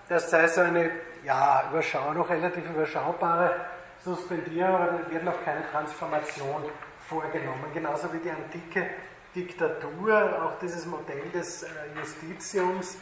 [0.10, 0.92] Das sei so eine,
[1.24, 3.56] ja, überschau noch relativ überschaubare
[4.04, 6.64] suspendieren, aber dann wird noch keine Transformation
[7.08, 7.66] vorgenommen.
[7.74, 8.88] Genauso wie die antike
[9.34, 12.98] Diktatur, auch dieses Modell des äh, Justitiums,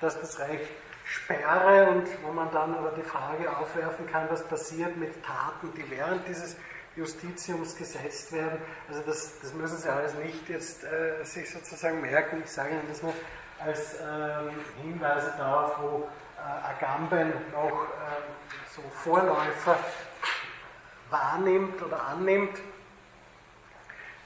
[0.00, 0.60] dass das Reich
[1.06, 5.88] sperre und wo man dann aber die Frage aufwerfen kann, was passiert mit Taten, die
[5.90, 6.56] während dieses
[6.96, 8.58] Justitiums gesetzt werden.
[8.88, 12.42] Also das, das müssen Sie alles nicht jetzt äh, sich sozusagen merken.
[12.44, 13.14] Ich sage Ihnen das nur
[13.58, 14.50] als ähm,
[14.82, 19.78] Hinweise darauf, wo äh, Agamben noch äh, so Vorläufer
[21.08, 22.58] wahrnimmt oder annimmt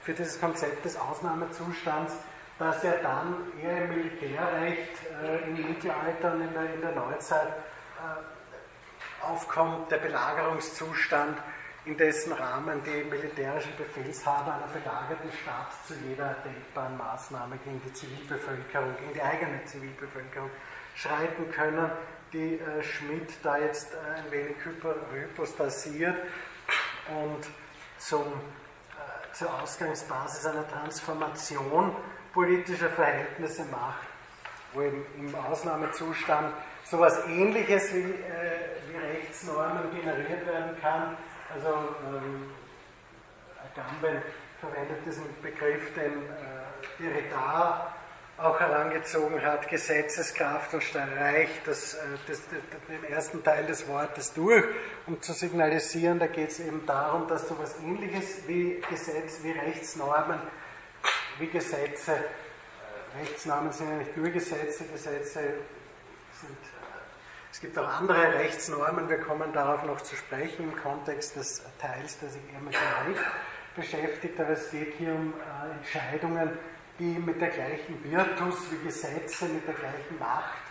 [0.01, 2.13] für dieses Konzept des Ausnahmezustands,
[2.61, 4.91] dass er dann eher im Militärrecht
[5.23, 11.39] äh, im Mittelalter und in der, in der Neuzeit äh, aufkommt, der Belagerungszustand,
[11.85, 17.93] in dessen Rahmen die militärischen Befehlshaber einer belagerten Stadt zu jeder denkbaren Maßnahme gegen die
[17.93, 20.51] Zivilbevölkerung, gegen die eigene Zivilbevölkerung
[20.93, 21.89] schreiten können,
[22.31, 26.17] die äh, Schmidt da jetzt äh, ein wenig hypostasiert
[27.09, 27.43] und
[27.97, 31.95] zum, äh, zur Ausgangsbasis einer Transformation
[32.33, 34.07] politischer Verhältnisse macht,
[34.73, 36.53] wo eben im Ausnahmezustand
[36.83, 41.17] sowas ähnliches wie, äh, wie Rechtsnormen generiert werden kann.
[41.53, 42.51] Also ähm,
[43.57, 44.21] Agamben
[44.59, 47.93] verwendet diesen Begriff, den äh, Derrida
[48.37, 54.33] auch herangezogen hat, Gesetzeskraft und reicht das, äh, das, das, den ersten Teil des Wortes
[54.33, 54.65] durch,
[55.05, 59.51] um zu signalisieren, da geht es eben darum, dass so etwas ähnliches wie Gesetz, wie
[59.51, 60.39] Rechtsnormen,
[61.39, 65.39] wie Gesetze, äh, Rechtsnormen sind ja nicht nur Gesetze, Gesetze
[66.33, 66.81] sind, äh,
[67.51, 72.19] es gibt auch andere Rechtsnormen, wir kommen darauf noch zu sprechen im Kontext des Teils,
[72.19, 73.25] der sich eher mit dem Recht
[73.75, 75.33] beschäftigt, aber es geht hier um
[75.77, 76.57] Entscheidungen,
[76.99, 80.61] die mit der gleichen Virtus wie Gesetze, mit der gleichen Macht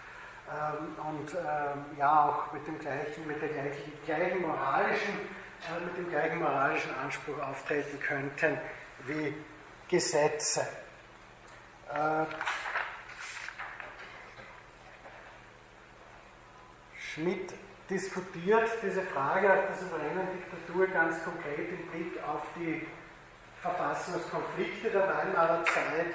[0.50, 5.14] ähm, und ähm, ja auch mit dem gleichen, mit der gleichen, gleichen moralischen,
[5.68, 8.58] äh, mit dem gleichen moralischen Anspruch auftreten könnten
[9.06, 9.34] wie
[9.90, 10.60] Gesetze.
[11.92, 12.24] Äh,
[16.96, 17.52] Schmidt
[17.90, 22.86] diskutiert diese Frage auf der souveränen Diktatur ganz konkret im Blick auf die
[23.60, 26.14] Verfassungskonflikte der Weimarer Zeit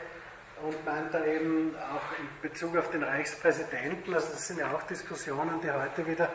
[0.63, 4.83] und meint da eben auch in Bezug auf den Reichspräsidenten, also das sind ja auch
[4.83, 6.29] Diskussionen, die heute wieder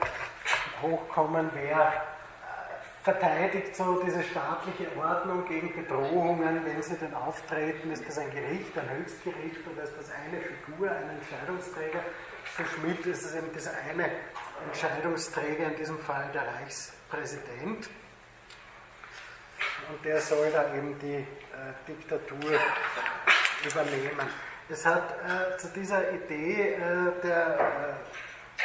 [0.83, 2.20] hochkommen, wer
[3.03, 8.77] verteidigt so diese staatliche Ordnung gegen Bedrohungen, wenn sie denn auftreten, ist das ein Gericht,
[8.77, 12.01] ein Höchstgericht oder ist das eine Figur, ein Entscheidungsträger?
[12.45, 14.11] Für Schmidt ist es eben dieser eine
[14.67, 17.89] Entscheidungsträger, in diesem Fall der Reichspräsident
[19.91, 21.27] und der soll da eben die äh,
[21.89, 22.59] Diktatur
[23.65, 24.29] übernehmen.
[24.69, 27.97] Es hat äh, zu dieser Idee äh, der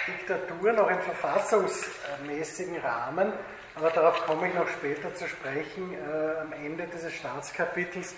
[0.08, 3.34] äh, Diktatur noch einen verfassungsmäßigen Rahmen,
[3.76, 8.16] aber darauf komme ich noch später zu sprechen, äh, am Ende dieses Staatskapitels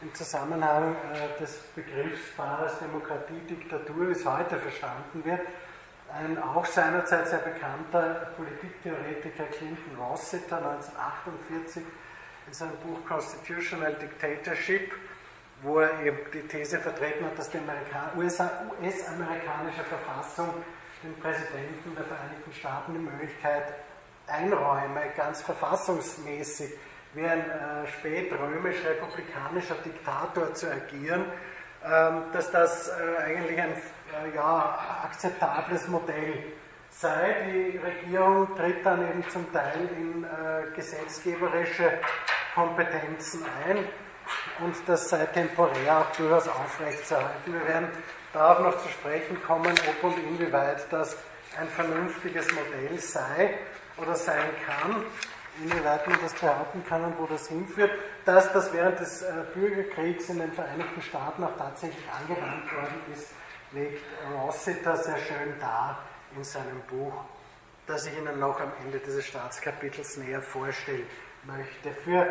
[0.00, 5.40] im Zusammenhang äh, des Begriffspaares Demokratie, Diktatur, wie es heute verstanden wird.
[6.12, 11.82] Ein auch seinerzeit sehr bekannter Politiktheoretiker Clinton Rossiter 1948
[12.46, 14.92] in seinem Buch Constitutional Dictatorship,
[15.62, 17.58] wo er eben die These vertreten hat, dass die
[18.16, 20.52] US-amerikanische Verfassung
[21.02, 23.74] den Präsidenten der Vereinigten Staaten die Möglichkeit
[24.26, 26.70] einräume, ganz verfassungsmäßig
[27.14, 31.26] wie ein äh, spätrömisch-republikanischer Diktator zu agieren,
[31.84, 36.44] ähm, dass das äh, eigentlich ein äh, ja, akzeptables Modell
[36.90, 37.34] sei.
[37.52, 41.98] Die Regierung tritt dann eben zum Teil in äh, gesetzgeberische
[42.54, 43.78] Kompetenzen ein
[44.60, 47.52] und das sei temporär auch durchaus aufrechtzuerhalten.
[47.52, 47.88] Wir werden
[48.32, 51.16] darauf noch zu sprechen kommen, ob und inwieweit das
[51.58, 53.58] ein vernünftiges Modell sei
[53.96, 55.04] oder sein kann,
[55.62, 57.90] inwieweit man das behaupten kann und wo das hinführt.
[58.24, 63.30] Dass das während des äh, Bürgerkriegs in den Vereinigten Staaten auch tatsächlich angewandt worden ist,
[63.72, 65.98] legt Rossiter sehr schön dar
[66.36, 67.12] in seinem Buch,
[67.86, 71.06] das ich Ihnen noch am Ende dieses Staatskapitels näher vorstellen
[71.44, 71.92] möchte.
[72.02, 72.26] Für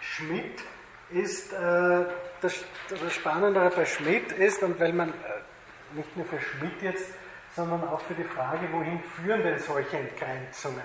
[0.00, 0.62] Schmidt
[1.10, 2.04] ist äh,
[2.40, 5.12] das, das Spannendere bei Schmidt ist, und weil man äh,
[5.96, 7.12] nicht nur für Schmidt jetzt,
[7.54, 10.82] sondern auch für die Frage, wohin führen denn solche Entgrenzungen?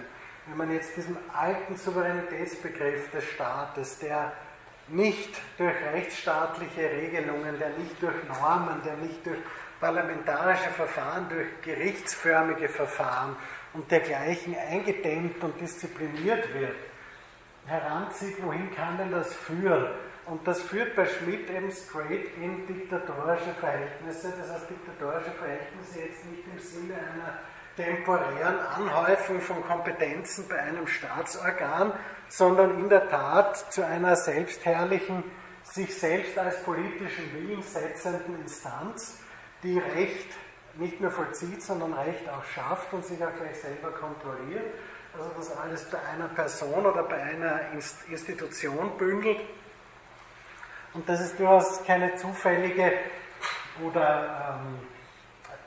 [0.48, 4.32] Wenn man jetzt diesen alten Souveränitätsbegriff des Staates, der
[4.88, 9.38] nicht durch rechtsstaatliche Regelungen, der nicht durch Normen, der nicht durch
[9.80, 13.36] parlamentarische Verfahren, durch gerichtsförmige Verfahren
[13.74, 16.76] und dergleichen eingedämmt und diszipliniert wird,
[17.66, 19.88] heranzieht, wohin kann denn das führen?
[20.30, 24.32] Und das führt bei Schmidt eben straight in diktatorische Verhältnisse.
[24.40, 27.40] Das heißt, diktatorische Verhältnisse jetzt nicht im Sinne einer
[27.76, 31.94] temporären Anhäufung von Kompetenzen bei einem Staatsorgan,
[32.28, 35.24] sondern in der Tat zu einer selbstherrlichen,
[35.64, 39.18] sich selbst als politischen Willen setzenden Instanz,
[39.64, 40.32] die Recht
[40.76, 44.66] nicht nur vollzieht, sondern Recht auch schafft und sich auch gleich selber kontrolliert.
[45.18, 47.62] Also das alles bei einer Person oder bei einer
[48.10, 49.40] Institution bündelt.
[50.94, 52.94] Und das ist durchaus keine zufällige
[53.84, 54.80] oder ähm,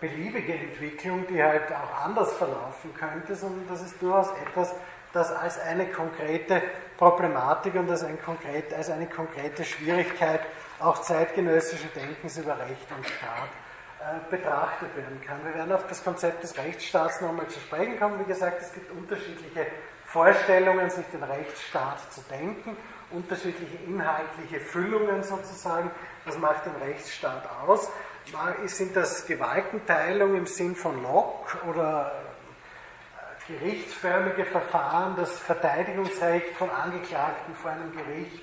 [0.01, 4.75] beliebige Entwicklung, die halt auch anders verlaufen könnte, sondern das ist durchaus etwas,
[5.13, 6.63] das als eine konkrete
[6.97, 10.41] Problematik und als, ein konkret, als eine konkrete Schwierigkeit
[10.81, 13.51] auch zeitgenössischen Denkens über Recht und Staat
[14.01, 15.45] äh, betrachtet werden kann.
[15.45, 18.19] Wir werden auf das Konzept des Rechtsstaats nochmal zu sprechen kommen.
[18.19, 19.67] Wie gesagt, es gibt unterschiedliche
[20.07, 22.77] Vorstellungen, sich den Rechtsstaat zu denken,
[23.13, 25.91] unterschiedliche inhaltliche Füllungen sozusagen.
[26.25, 27.91] Was macht den Rechtsstaat aus?
[28.67, 32.13] Sind das Gewaltenteilung im Sinn von Locke oder
[33.49, 38.41] äh, gerichtsförmige Verfahren, das Verteidigungsrecht von Angeklagten vor einem Gericht,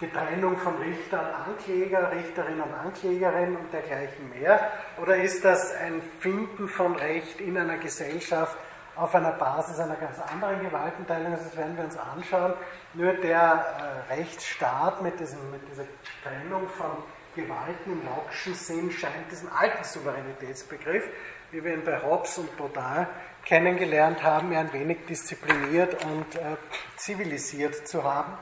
[0.00, 4.72] die Trennung von Richter und Ankläger, Richterin und Anklägerin und dergleichen mehr?
[5.00, 8.56] Oder ist das ein Finden von Recht in einer Gesellschaft
[8.96, 11.32] auf einer Basis einer ganz anderen Gewaltenteilung?
[11.32, 12.54] Das werden wir uns anschauen.
[12.94, 15.84] Nur der äh, Rechtsstaat mit, diesem, mit dieser
[16.22, 16.90] Trennung von
[17.34, 21.04] Gewalten im Locke'schen Sinn scheint diesen alten Souveränitätsbegriff,
[21.50, 23.06] wie wir ihn bei Hobbes und Baudin
[23.44, 26.56] kennengelernt haben, ein wenig diszipliniert und äh,
[26.96, 28.34] zivilisiert zu haben.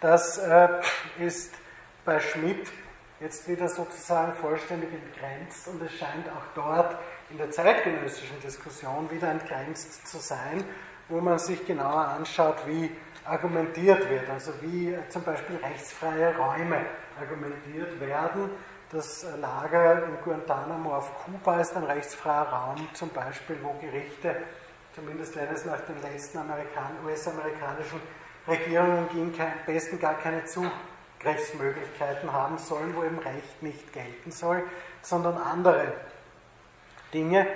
[0.00, 0.68] Das äh,
[1.18, 1.54] ist
[2.04, 2.70] bei Schmidt
[3.20, 6.98] jetzt wieder sozusagen vollständig entgrenzt und es scheint auch dort
[7.30, 10.64] in der zeitgenössischen Diskussion wieder entgrenzt zu sein,
[11.08, 12.90] wo man sich genauer anschaut, wie
[13.24, 16.84] argumentiert wird, also wie zum Beispiel rechtsfreie Räume
[17.20, 18.50] argumentiert werden.
[18.92, 24.36] Das Lager in Guantanamo auf Kuba ist ein rechtsfreier Raum, zum Beispiel, wo Gerichte,
[24.94, 26.38] zumindest wenn es nach den letzten
[27.04, 28.00] US-amerikanischen
[28.46, 34.62] Regierungen ging, am besten gar keine Zugriffsmöglichkeiten haben sollen, wo eben Recht nicht gelten soll,
[35.02, 35.92] sondern andere
[37.16, 37.46] Dinge.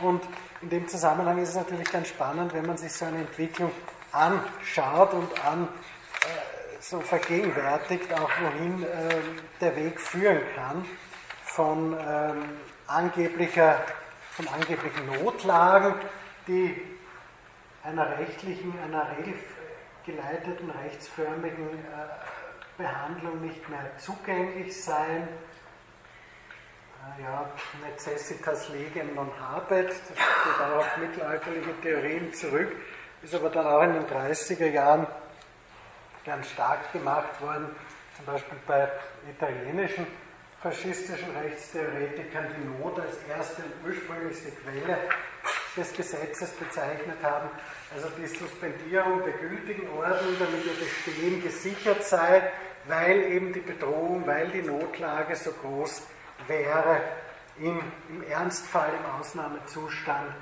[0.00, 0.22] Und
[0.62, 3.70] in dem Zusammenhang ist es natürlich ganz spannend, wenn man sich so eine Entwicklung
[4.12, 8.86] anschaut und an äh, so vergegenwärtigt, auch wohin äh,
[9.60, 10.84] der Weg führen kann
[11.44, 12.44] von ähm,
[12.86, 13.80] angeblicher,
[14.30, 15.94] von angeblichen Notlagen,
[16.46, 16.80] die
[17.84, 25.28] einer rechtlichen, einer regelgeleiteten, rechtsförmigen äh, Behandlung nicht mehr zugänglich seien.
[27.20, 27.50] Ja,
[27.84, 32.72] Necessitas legem non habet, das geht auch auf mittelalterliche Theorien zurück
[33.22, 35.06] ist aber dann auch in den 30er Jahren
[36.24, 37.68] ganz stark gemacht worden,
[38.16, 38.88] zum Beispiel bei
[39.30, 40.06] italienischen
[40.60, 44.98] faschistischen Rechtstheoretikern, die Not als erste und ursprünglichste Quelle
[45.76, 47.48] des Gesetzes bezeichnet haben,
[47.94, 52.42] also die Suspendierung der gültigen Ordnung, damit ihr Bestehen gesichert sei,
[52.86, 56.02] weil eben die Bedrohung, weil die Notlage so groß
[56.46, 57.00] wäre,
[57.58, 60.32] im, im Ernstfall, im Ausnahmezustand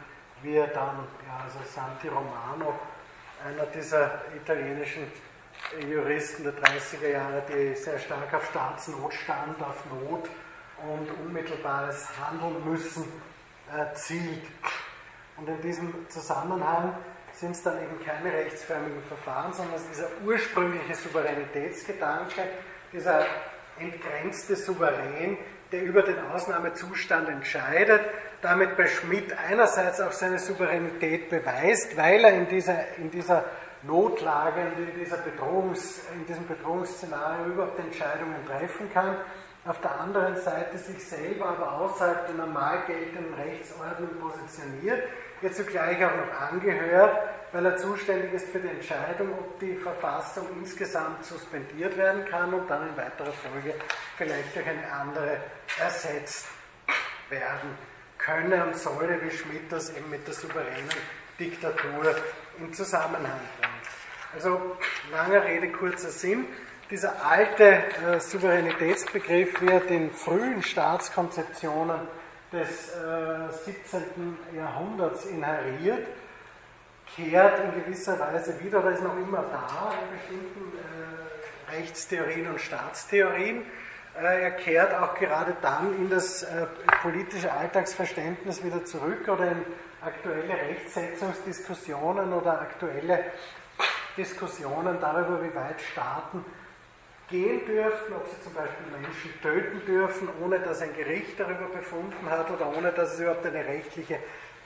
[0.43, 2.79] wie er dann, ja, also Santi Romano,
[3.45, 5.11] einer dieser italienischen
[5.89, 10.29] Juristen der 30er Jahre, die sehr stark auf Staatsnotstand, auf Not
[10.83, 13.05] und unmittelbares Handeln müssen,
[13.71, 14.45] äh, zielt.
[15.37, 16.95] Und in diesem Zusammenhang
[17.33, 22.43] sind es dann eben keine rechtsförmigen Verfahren, sondern es ist dieser ursprüngliche Souveränitätsgedanke,
[22.93, 23.27] dieser
[23.79, 25.39] entgrenzte Souverän,
[25.73, 28.01] der über den Ausnahmezustand entscheidet,
[28.43, 33.45] damit bei Schmidt einerseits auch seine Souveränität beweist, weil er in dieser, in dieser
[33.83, 39.17] Notlage in, dieser Bedrohungs, in diesem Bedrohungsszenario überhaupt Entscheidungen treffen kann,
[39.65, 45.03] auf der anderen Seite sich selber aber außerhalb der normal geltenden Rechtsordnung positioniert,
[45.43, 47.19] ihr zugleich auch noch angehört,
[47.53, 52.69] weil er zuständig ist für die Entscheidung, ob die Verfassung insgesamt suspendiert werden kann und
[52.69, 53.75] dann in weiterer Folge
[54.17, 55.39] vielleicht durch eine andere
[55.79, 56.47] ersetzt
[57.29, 57.77] werden
[58.19, 60.91] könne und solle, wie Schmidt das eben mit der souveränen
[61.39, 62.15] Diktatur
[62.59, 64.35] in Zusammenhang bringt.
[64.35, 64.77] Also
[65.11, 66.47] langer Rede, kurzer Sinn.
[66.91, 72.01] Dieser alte äh, Souveränitätsbegriff wird in frühen Staatskonzeptionen
[72.53, 74.39] des äh, 17.
[74.57, 76.07] Jahrhunderts inheriert,
[77.15, 82.61] kehrt in gewisser Weise wieder, oder ist noch immer da in bestimmten äh, Rechtstheorien und
[82.61, 83.63] Staatstheorien.
[84.21, 86.67] Äh, er kehrt auch gerade dann in das äh,
[87.03, 89.65] politische Alltagsverständnis wieder zurück oder in
[90.03, 93.25] aktuelle Rechtsetzungsdiskussionen oder aktuelle
[94.17, 96.45] Diskussionen darüber, wie weit Staaten
[97.31, 102.29] gehen dürfen, ob sie zum Beispiel Menschen töten dürfen, ohne dass ein Gericht darüber befunden
[102.29, 104.19] hat oder ohne dass es überhaupt eine rechtliche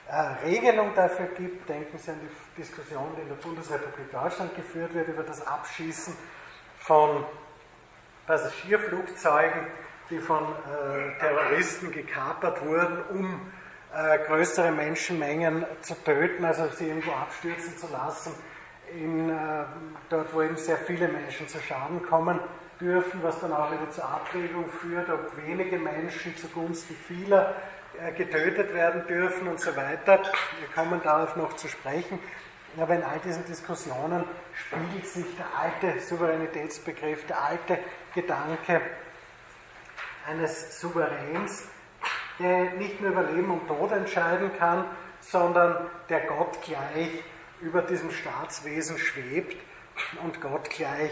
[0.07, 1.69] äh, Regelung dafür gibt.
[1.69, 6.15] Denken Sie an die Diskussion, die in der Bundesrepublik Deutschland geführt wird über das Abschießen
[6.79, 7.23] von
[8.27, 9.67] Passagierflugzeugen,
[10.09, 13.51] die von äh, Terroristen gekapert wurden, um
[13.95, 18.33] äh, größere Menschenmengen zu töten, also sie irgendwo abstürzen zu lassen,
[18.93, 19.63] in, äh,
[20.09, 22.39] dort wo eben sehr viele Menschen zu Schaden kommen
[22.79, 27.55] dürfen, was dann auch wieder zur Abwägung führt, ob wenige Menschen zugunsten vieler
[27.99, 30.19] äh, getötet werden dürfen und so weiter.
[30.59, 32.19] Wir kommen darauf noch zu sprechen.
[32.77, 37.79] Aber in all diesen Diskussionen spiegelt sich der alte Souveränitätsbegriff, der alte
[38.13, 38.81] Gedanke
[40.27, 41.69] eines Souveräns,
[42.37, 44.83] der nicht nur über Leben und Tod entscheiden kann,
[45.21, 47.23] sondern der Gott gleich
[47.61, 49.57] über diesem Staatswesen schwebt
[50.23, 51.11] und Gott gleich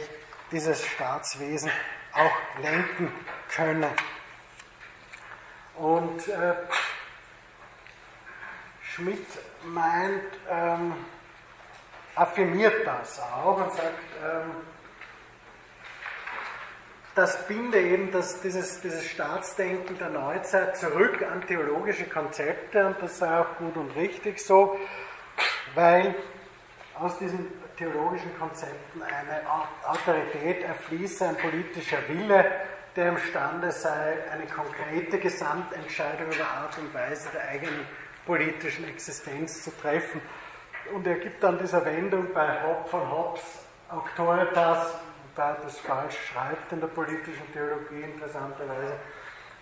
[0.51, 1.71] dieses Staatswesen
[2.13, 3.11] auch lenken
[3.55, 3.89] könne.
[5.75, 6.53] Und äh,
[8.81, 9.25] Schmidt
[9.63, 10.93] meint, ähm,
[12.15, 14.51] affirmiert das auch und sagt, ähm,
[17.15, 23.19] das binde eben das, dieses, dieses Staatsdenken der Neuzeit zurück an theologische Konzepte und das
[23.19, 24.79] sei auch gut und richtig so,
[25.75, 26.15] weil
[26.99, 29.41] aus diesen theologischen Konzepten eine
[29.85, 32.45] Autorität erfließe, ein politischer Wille,
[32.95, 37.87] der imstande sei, eine konkrete Gesamtentscheidung über Art und Weise der eigenen
[38.25, 40.21] politischen Existenz zu treffen.
[40.93, 43.43] Und er gibt dann dieser Wendung bei Hobb von Hobbes
[43.89, 44.95] Autoritas,
[45.35, 48.93] da das falsch schreibt in der politischen Theologie interessanterweise,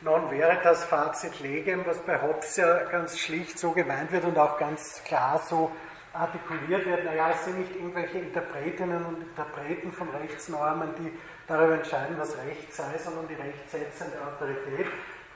[0.02, 4.58] non veritas facit legem, was bei Hobbes ja ganz schlicht so gemeint wird und auch
[4.58, 5.72] ganz klar so
[6.14, 11.12] artikuliert wird, naja, es sind nicht irgendwelche Interpretinnen und Interpreten von Rechtsnormen, die
[11.47, 14.88] darüber entscheiden, was Recht sei, sondern die rechtsetzende Autorität,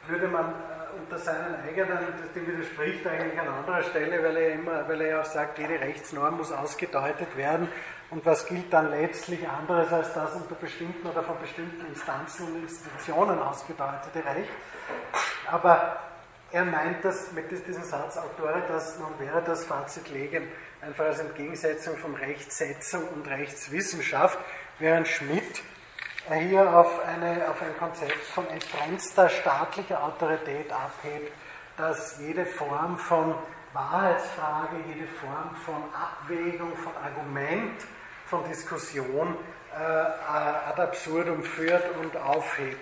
[0.07, 1.97] würde man äh, unter seinen eigenen,
[2.35, 5.79] dem widerspricht eigentlich an anderer Stelle, weil er immer, weil er ja auch sagt, jede
[5.79, 7.69] Rechtsnorm muss ausgedeutet werden.
[8.11, 12.61] Und was gilt dann letztlich anderes als das unter bestimmten oder von bestimmten Instanzen und
[12.61, 14.51] Institutionen ausgedeutete Recht?
[15.49, 15.97] Aber
[16.55, 20.47] er meint das mit diesem Satz Autoritas wäre das Fazit legem
[20.79, 24.39] einfach als Entgegensetzung von Rechtssetzung und Rechtswissenschaft,
[24.79, 25.61] während Schmidt
[26.31, 31.33] hier auf, eine, auf ein Konzept von entgrenzter staatlicher Autorität abhebt,
[31.75, 33.35] dass jede Form von
[33.73, 37.83] Wahrheitsfrage, jede Form von Abwägung, von Argument,
[38.27, 39.35] von Diskussion
[39.73, 42.81] äh, ad absurdum führt und aufhebt.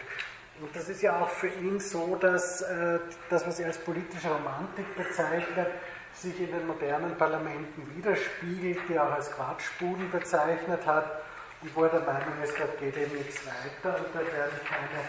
[0.60, 3.00] Und das ist ja auch für ihn so, dass äh,
[3.30, 5.68] das, was er als politische Romantik bezeichnet,
[6.14, 11.24] sich in den modernen Parlamenten widerspiegelt, die er auch als Quatschbuden bezeichnet hat
[11.62, 15.00] und wo er der Meinung ist, dort geht eben nichts weiter und dort werden keine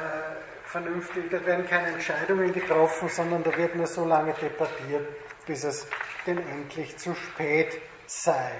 [0.00, 5.08] äh, vernünftig, dort werden keine Entscheidungen getroffen, sondern da wird nur so lange debattiert,
[5.46, 5.86] bis es
[6.26, 8.52] denn endlich zu spät sei.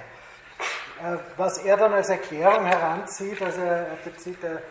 [1.03, 4.61] Äh, was er dann als Erklärung heranzieht, also er bezieht, er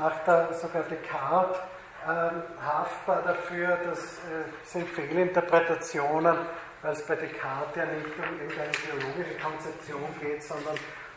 [0.00, 1.58] macht da sogar Descartes
[2.06, 6.36] äh, haftbar dafür, das äh, sind Fehlinterpretationen,
[6.82, 10.76] weil es bei Descartes ja nicht um irgendeine theologische Konzeption geht, sondern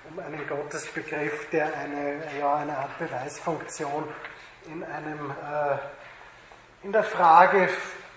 [0.10, 4.04] um einen Gottesbegriff, der eine, ja, eine Art Beweisfunktion
[4.66, 7.70] in, einem, äh, in der Frage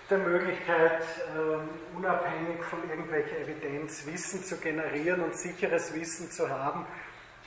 [0.09, 6.85] der Möglichkeit, äh, unabhängig von irgendwelcher Evidenz Wissen zu generieren und sicheres Wissen zu haben.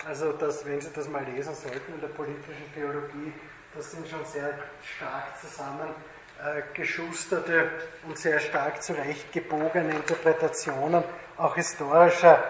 [0.06, 3.34] Also, dass, wenn Sie das mal lesen sollten in der politischen Theologie,
[3.74, 7.70] das sind schon sehr stark zusammengeschusterte
[8.06, 11.04] und sehr stark zurechtgebogene Interpretationen
[11.36, 12.42] auch historischer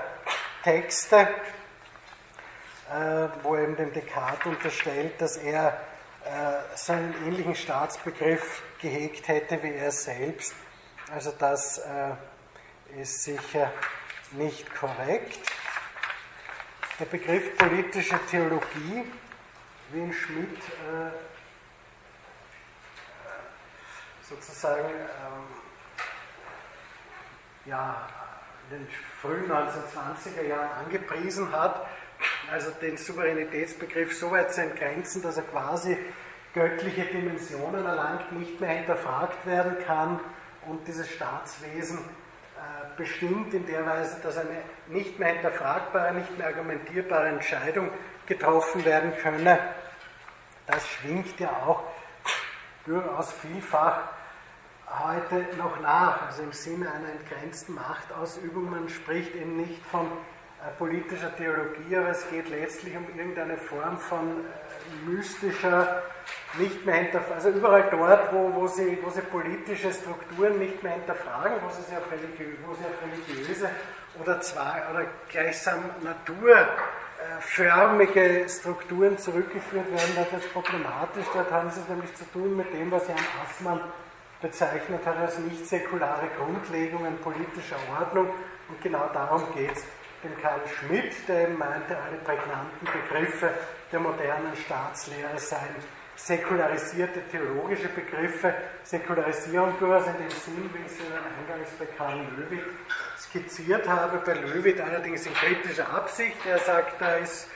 [0.63, 1.27] Texte.
[2.91, 5.81] Äh, wo eben dem Descartes unterstellt, dass er
[6.25, 10.55] äh, so einen ähnlichen Staatsbegriff gehegt hätte wie er selbst.
[11.15, 13.71] Also das äh, ist sicher
[14.33, 15.39] nicht korrekt.
[17.01, 19.07] Der Begriff politische Theologie,
[19.91, 20.59] wie in Schmidt
[24.29, 25.45] sozusagen ähm,
[27.65, 28.07] ja,
[28.71, 28.89] in den
[29.23, 31.87] frühen 1920er Jahren angepriesen hat,
[32.53, 35.97] also den Souveränitätsbegriff so weit zu entgrenzen, dass er quasi
[36.53, 40.21] göttliche Dimensionen erlangt, nicht mehr hinterfragt werden kann
[40.67, 42.20] und dieses Staatswesen äh,
[42.97, 47.91] bestimmt in der Weise, dass eine nicht mehr hinterfragbare, nicht mehr argumentierbare Entscheidung
[48.27, 49.59] getroffen werden könne.
[50.67, 51.83] Das schwingt ja auch
[52.85, 54.03] durchaus vielfach
[54.87, 58.71] heute noch nach, also im Sinne einer entgrenzten Machtausübung.
[58.71, 60.11] Man spricht eben nicht von äh,
[60.79, 66.03] politischer Theologie, aber es geht letztlich um irgendeine Form von äh, mystischer,
[66.59, 70.95] nicht mehr hinterfragen, also überall dort, wo, wo, sie, wo sie politische Strukturen nicht mehr
[70.95, 73.71] hinterfragen, wo sie, religiö sie auf religiöse
[74.21, 81.89] oder, zwei, oder gleichsam naturförmige Strukturen zurückgeführt werden, wird es problematisch, dort haben sie es
[81.89, 83.81] nämlich zu tun mit dem, was Jan Assmann
[84.43, 88.31] bezeichnet hat als nicht säkulare Grundlegungen politischer Ordnung.
[88.69, 89.85] Und genau darum geht es
[90.23, 93.51] dem Karl Schmidt, der meinte, alle prägnanten Begriffe
[93.91, 95.77] der modernen Staatslehre seien
[96.17, 98.55] säkularisierte theologische Begriffe.
[98.83, 102.65] Säkularisierung durchaus in dem Sinn, wie ich sie eingangs bei Karl Löwit
[103.19, 106.37] skizziert habe, bei Löwit allerdings in kritischer Absicht.
[106.47, 107.49] Er sagt, da ist,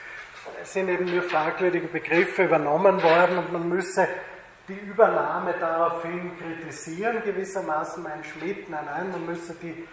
[0.63, 4.07] sind eben nur fragwürdige Begriffe übernommen worden und man müsse
[4.67, 9.87] die Übernahme daraufhin kritisieren, gewissermaßen mein Schmidt, nein, nein, man müsse die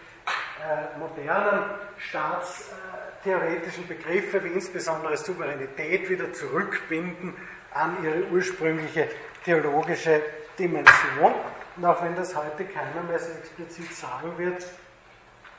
[0.63, 1.65] äh, modernen
[1.99, 7.35] staatstheoretischen Begriffe wie insbesondere Souveränität wieder zurückbinden
[7.75, 9.09] an ihre ursprüngliche
[9.45, 10.23] theologische
[10.59, 11.35] Dimension.
[11.77, 14.65] Und auch wenn das heute keiner mehr so explizit sagen wird,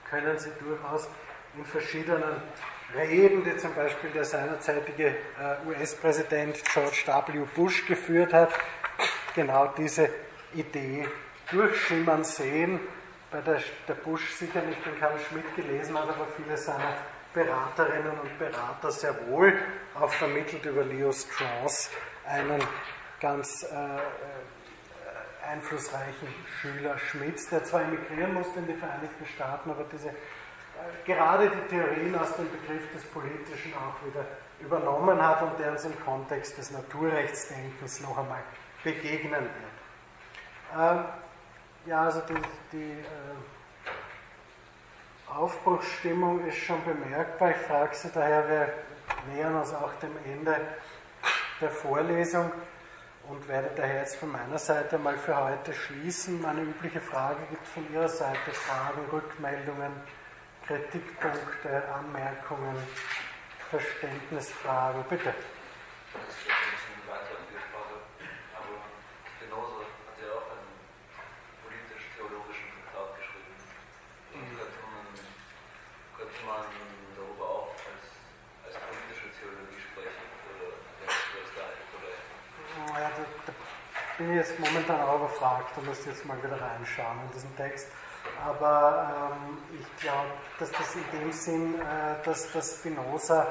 [0.09, 1.09] können Sie durchaus
[1.57, 2.41] in verschiedenen
[2.95, 7.45] Reden, die zum Beispiel der seinerzeitige äh, US-Präsident George W.
[7.55, 8.53] Bush geführt hat,
[9.35, 10.09] genau diese
[10.53, 11.07] Idee
[11.51, 12.79] durchschimmern sehen,
[13.33, 16.93] bei der, der Bush sicher nicht den Karl Schmidt gelesen hat, aber viele seiner
[17.33, 19.57] Beraterinnen und Berater sehr wohl,
[19.99, 21.89] auch vermittelt über Leo Strauss,
[22.27, 22.63] einen
[23.19, 23.99] ganz äh, äh,
[25.51, 26.27] einflussreichen
[26.61, 30.13] Schüler Schmidts, der zwar emigrieren musste in die Vereinigten Staaten, aber diese, äh,
[31.05, 34.25] gerade die Theorien aus dem Begriff des Politischen auch wieder
[34.59, 38.43] übernommen hat und der uns im Kontext des Naturrechtsdenkens noch einmal
[38.83, 39.73] begegnen wird.
[40.77, 41.05] Ähm,
[41.85, 42.35] ja, also die,
[42.71, 43.35] die äh,
[45.27, 47.51] Aufbruchsstimmung ist schon bemerkbar.
[47.51, 48.73] Ich frage Sie daher, wir
[49.33, 50.55] nähern uns auch dem Ende
[51.59, 52.51] der Vorlesung
[53.29, 56.41] und werde daher jetzt von meiner Seite mal für heute schließen.
[56.41, 59.91] Meine übliche Frage gibt von Ihrer Seite Fragen, Rückmeldungen,
[60.67, 62.75] Kritikpunkte, Anmerkungen,
[63.69, 65.03] Verständnisfragen.
[65.09, 65.33] Bitte.
[84.27, 87.87] Bin jetzt momentan auch überfragt, da müsste jetzt mal wieder reinschauen in diesen Text.
[88.45, 90.29] Aber ähm, ich glaube,
[90.59, 93.47] dass das in dem Sinn, äh, dass das Spinoza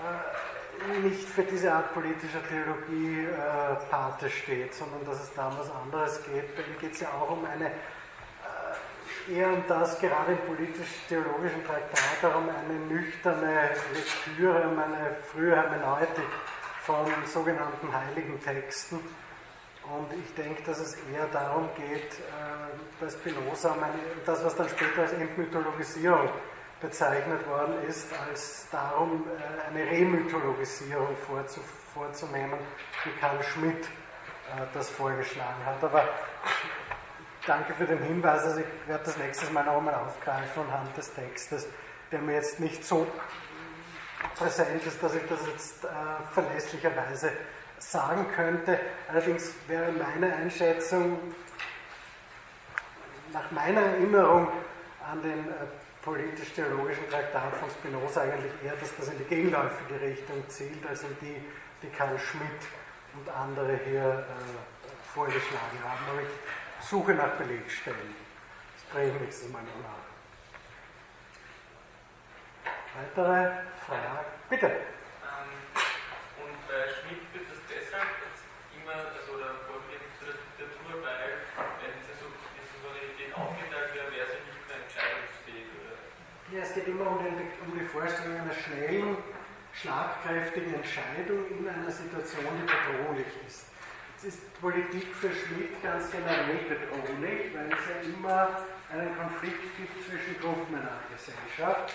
[0.00, 5.58] äh, nicht für diese Art politischer Theologie äh, Pate steht, sondern dass es da um
[5.58, 6.56] was anderes geht.
[6.56, 11.64] Bei ihm geht es ja auch um eine äh, eher um das, gerade im politisch-theologischen
[11.66, 16.28] Traktat, darum eine nüchterne Lektüre, um eine frühe Hermeneutik
[16.84, 19.00] von sogenannten heiligen Texten
[19.90, 23.74] und ich denke, dass es eher darum geht, äh, bei Spinoza,
[24.26, 26.28] das, was dann später als Entmythologisierung
[26.80, 31.16] bezeichnet worden ist, als darum, äh, eine Remythologisierung
[31.94, 32.58] vorzunehmen,
[33.04, 35.82] wie Karl Schmidt äh, das vorgeschlagen hat.
[35.82, 36.06] Aber
[37.46, 41.14] danke für den Hinweis, also ich werde das nächstes Mal noch einmal aufgreifen anhand des
[41.14, 41.66] Textes,
[42.12, 43.06] der mir jetzt nicht so
[44.34, 45.86] präsent ist, dass ich das jetzt
[46.32, 47.32] verlässlicherweise
[47.78, 48.78] sagen könnte.
[49.08, 51.18] Allerdings wäre meine Einschätzung,
[53.32, 54.48] nach meiner Erinnerung
[55.10, 55.52] an den äh,
[56.02, 61.16] politisch-theologischen Traktat von Spinoza eigentlich eher, dass das in die gegenläufige Richtung zielt, als in
[61.20, 61.36] die,
[61.82, 62.62] die Karl Schmidt
[63.14, 66.00] und andere hier äh, vorgeschlagen haben.
[66.10, 68.14] Aber ich suche nach Belegstellen.
[68.74, 70.08] Das bringe ich nächstes Mal noch nach.
[72.98, 73.50] Weitere
[73.86, 74.26] Fragen?
[74.48, 74.66] Bitte.
[74.66, 74.72] Ja,
[86.62, 87.34] es geht immer um, den,
[87.66, 89.16] um die Vorstellung einer schnellen,
[89.72, 93.66] schlagkräftigen Entscheidung in einer Situation, die bedrohlich ist.
[94.14, 98.58] Jetzt ist Politik für Schmidt ganz generell bedrohlich, weil es ja immer
[98.90, 101.94] einen Konflikt gibt zwischen Gruppen in einer Gesellschaft.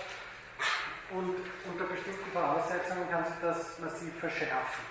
[1.11, 1.35] Und
[1.68, 4.88] unter bestimmten Voraussetzungen kann sich das massiv verschärfen.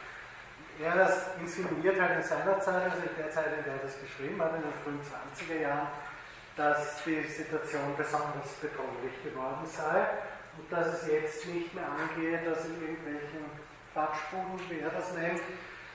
[0.80, 3.96] Er das insinuiert halt in seiner Zeit, also in der Zeit, in der er das
[4.00, 5.88] geschrieben hat, in den frühen 20er Jahren,
[6.56, 10.06] dass die Situation besonders bedrohlich geworden sei
[10.58, 13.44] und dass es jetzt nicht mehr angehe, dass in irgendwelchen
[13.92, 15.40] Quatschbuden, wie er das nennt,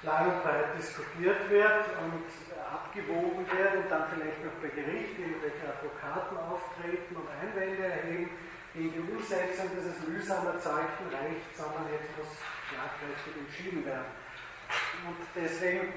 [0.03, 2.25] lang und breit diskutiert wird und
[2.73, 8.29] abgewogen wird und dann vielleicht noch bei Gericht irgendwelche Advokaten auftreten und Einwände erheben.
[8.75, 12.29] in die Umsetzung dieses mühsam erzeugten Rechts, sondern muss
[12.69, 14.05] schlagkräftig entschieden werden.
[15.07, 15.93] Und deswegen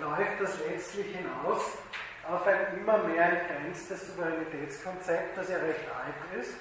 [0.00, 1.78] läuft das letztlich hinaus
[2.28, 6.54] auf ein immer mehr entgrenztes Souveränitätskonzept, das ja recht alt ist,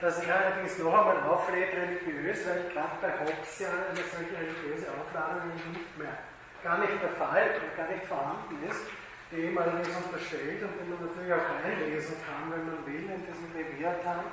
[0.00, 4.86] das sich allerdings noch einmal auflädt religiös, weil gerade bei Hobbes ja eine solche religiöse
[4.94, 6.18] Aufladung nicht mehr,
[6.62, 8.86] gar nicht der Fall, gar nicht vorhanden ist,
[9.30, 13.26] die ihm allerdings unterstellt und den man natürlich auch einlesen kann, wenn man will, in
[13.26, 14.24] diesem Leviathan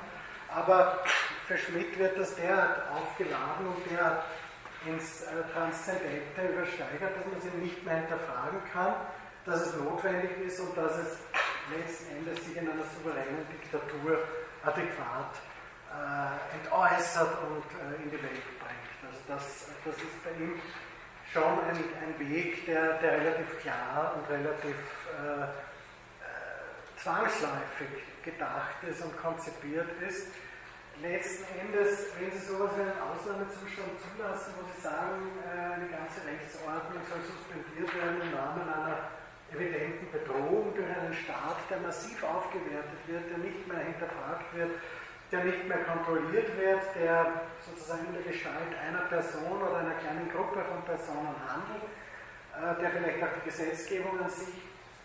[0.48, 1.04] aber
[1.46, 4.24] für Schmidt wird das derart aufgeladen und derart
[4.86, 8.94] ins äh, Transzendente übersteigert, dass man sie nicht mehr hinterfragen kann,
[9.46, 11.18] dass es notwendig ist und dass es
[11.70, 14.18] letzten Endes sich in einer souveränen Diktatur
[14.62, 15.34] adäquat
[15.90, 18.98] äh, entäußert und äh, in die Welt bringt.
[19.06, 20.60] Also das, das ist bei ihm
[21.32, 24.74] schon ein, ein Weg, der, der relativ klar und relativ
[25.14, 25.46] äh, äh
[27.02, 30.26] zwangsläufig gedacht ist und konzipiert ist
[31.02, 36.24] letzten Endes, wenn Sie sowas wie einen Ausnahmezustand zulassen, wo Sie sagen, äh, eine ganze
[36.24, 38.96] Rechtsordnung soll suspendiert werden im Rahmen einer
[39.56, 44.70] evidenten Bedrohung durch einen Staat, der massiv aufgewertet wird, der nicht mehr hinterfragt wird,
[45.32, 50.30] der nicht mehr kontrolliert wird, der sozusagen in der Gestalt einer Person oder einer kleinen
[50.30, 51.88] Gruppe von Personen handelt,
[52.54, 54.54] äh, der vielleicht auch die Gesetzgebung an sich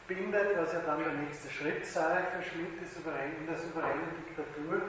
[0.08, 4.82] bindet, was ja dann der nächste Schritt sei für Schmidt in der souveränen Diktatur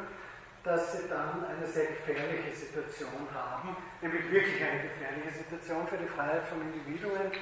[0.65, 6.07] dass sie dann eine sehr gefährliche Situation haben, nämlich wirklich eine gefährliche Situation für die
[6.07, 7.33] Freiheit von Individuen,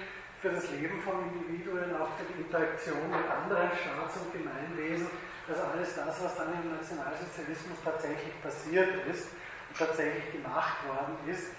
[0.41, 5.09] für das Leben von Individuen, auch für die Interaktion mit anderen Staats- und Gemeinwesen,
[5.49, 9.29] also alles das, was dann im Nationalsozialismus tatsächlich passiert ist
[9.69, 11.53] und tatsächlich gemacht worden ist,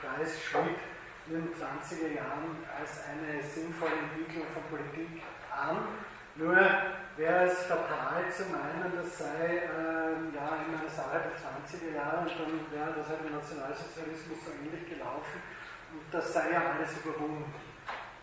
[0.00, 0.80] preist Schmidt
[1.26, 5.86] in den 20er Jahren als eine sinnvolle Entwicklung von Politik an
[6.34, 6.56] nur
[7.16, 12.20] wäre es fatal zu meinen, das sei ähm, ja, in einer Sache der 20er Jahre
[12.20, 15.42] und dann wäre das halt im Nationalsozialismus so ähnlich gelaufen
[15.92, 17.52] und das sei ja alles überwunden.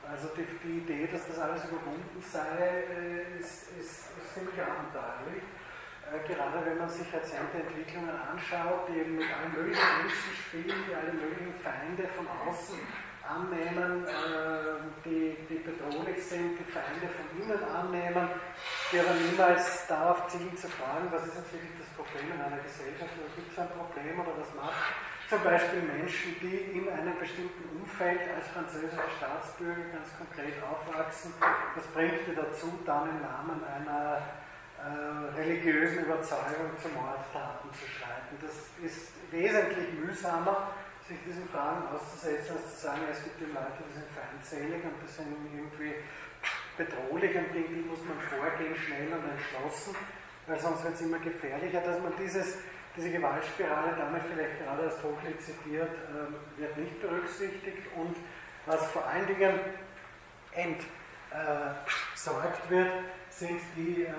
[0.09, 2.57] Also die, die Idee, dass das alles überwunden sei,
[2.89, 5.45] äh, ist, ist, ist ziemlich abenteuerlich.
[6.09, 10.81] Äh, gerade wenn man sich rezente Entwicklungen anschaut, die eben mit allen möglichen Ängsten spielen,
[10.89, 12.79] die alle möglichen Feinde von außen
[13.21, 18.29] annehmen, äh, die, die bedrohlich sind, die Feinde von innen annehmen,
[18.91, 22.57] die aber niemals darauf zielen zu fragen, was ist jetzt wirklich das Problem in einer
[22.65, 27.17] Gesellschaft, oder gibt es ein Problem oder was macht zum Beispiel Menschen, die in einem
[27.19, 31.33] bestimmten Umfeld als französische Staatsbürger ganz konkret aufwachsen,
[31.75, 34.17] was bringt die dazu, dann im Namen einer
[34.81, 38.41] äh, religiösen Überzeugung zu Mordtaten zu schreiten.
[38.41, 40.73] Das ist wesentlich mühsamer
[41.07, 44.97] sich diesen Fragen auszusetzen, als zu sagen, es gibt eben Leute, die sind feindselig und
[45.01, 45.93] die sind irgendwie
[46.77, 49.95] bedrohlich und gegen die muss man vorgehen, schnell und entschlossen,
[50.45, 52.57] weil sonst wird es immer gefährlicher, dass man dieses,
[52.95, 58.15] diese Gewaltspirale damit vielleicht gerade erst hochlizitiert, äh, wird nicht berücksichtigt und
[58.65, 59.59] was vor allen Dingen
[60.53, 60.87] entsorgt
[62.69, 62.91] wird,
[63.29, 64.11] sind die äh,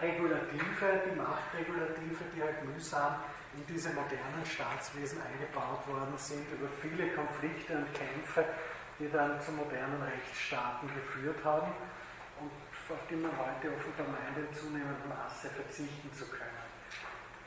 [0.00, 3.16] Regulative, die Machtregulative, die halt mühsam
[3.54, 8.44] in diese modernen Staatswesen eingebaut worden sind, über viele Konflikte und Kämpfe,
[8.98, 11.72] die dann zu modernen Rechtsstaaten geführt haben
[12.40, 12.50] und
[12.90, 16.67] auf die man heute offenbar meint, in zunehmendem Maße verzichten zu können.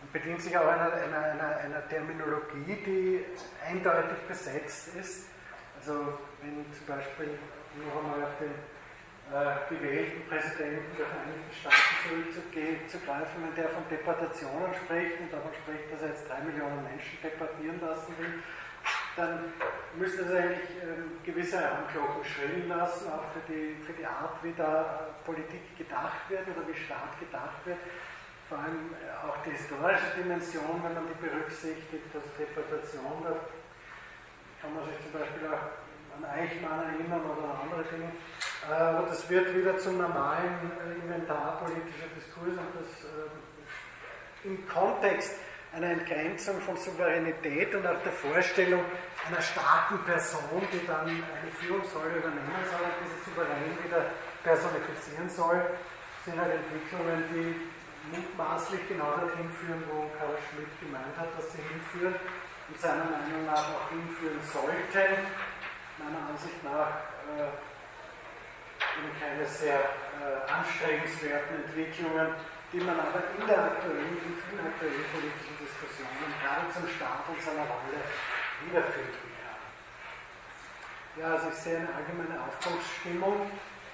[0.02, 3.26] Und bedient sich auch einer, einer, einer, einer Terminologie, die
[3.66, 5.28] eindeutig besetzt ist.
[5.80, 7.38] Also wenn zum Beispiel
[7.86, 8.52] noch einmal auf den
[9.32, 15.88] äh, gewählten Präsidenten der Vereinigten Staaten zurückzugreifen, wenn der von Deportationen spricht und davon spricht,
[15.94, 18.44] dass er jetzt drei Millionen Menschen deportieren lassen will,
[19.16, 19.54] dann
[19.96, 24.54] müsste es eigentlich ähm, gewisse Alarmglocken schrillen lassen, auch für die, für die Art, wie
[24.58, 27.80] da Politik gedacht wird oder wie Staat gedacht wird.
[28.52, 33.32] Vor allem äh, auch die historische Dimension, wenn man die berücksichtigt, dass Deportation, da
[34.60, 35.72] kann man sich zum Beispiel auch
[36.20, 41.64] an Eichmann erinnern oder an andere Dinge, äh, das wird wieder zum normalen äh, Inventar
[41.64, 43.08] politischer Diskurs und das
[44.44, 45.32] im Kontext
[45.72, 48.84] einer Entgrenzung von Souveränität und auch der Vorstellung
[49.30, 54.12] einer starken Person, die dann eine Führungsrolle übernehmen soll und diese Souverän wieder
[54.44, 55.62] personifizieren soll,
[56.26, 57.71] sind halt Entwicklungen, die
[58.10, 62.16] mutmaßlich genau dorthin führen, wo Karl Schmidt gemeint hat, dass sie hinführen
[62.70, 65.28] und seiner Meinung nach auch hinführen sollten.
[66.00, 67.54] Meiner Ansicht nach äh,
[68.98, 69.80] in keine sehr
[70.18, 72.34] äh, anstrengenswerten Entwicklungen,
[72.74, 77.42] die man aber in der aktuellen, in vielen aktuellen politischen Diskussionen, gerade zum Staat und
[77.42, 78.02] seiner Rolle,
[78.66, 79.62] wiederfinden kann.
[81.22, 83.52] Ja, also ich sehe eine allgemeine Aufbruchsstimmung.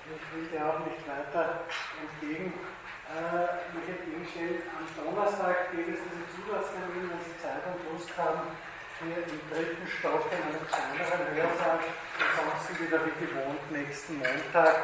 [0.07, 1.65] Ich will dir auch nicht weiter
[1.99, 2.76] entgegenkommen,
[3.13, 4.63] äh, mich entgegenstellen.
[4.75, 8.51] Am Donnerstag geht es diesen Zusatztermin, wenn Sie Zeit und Lust haben,
[8.99, 11.79] hier im dritten Stock in einem kleineren Hörsaal.
[12.19, 14.75] Ansonsten wieder wie gewohnt nächsten Montag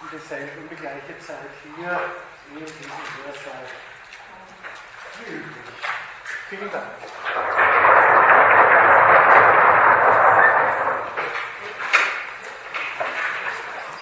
[0.00, 2.00] um dieselbe, um die gleiche Zeit hier
[2.50, 3.66] in diesem Hörsaal.
[5.18, 5.78] Wie üblich.
[6.48, 7.97] Vielen Dank.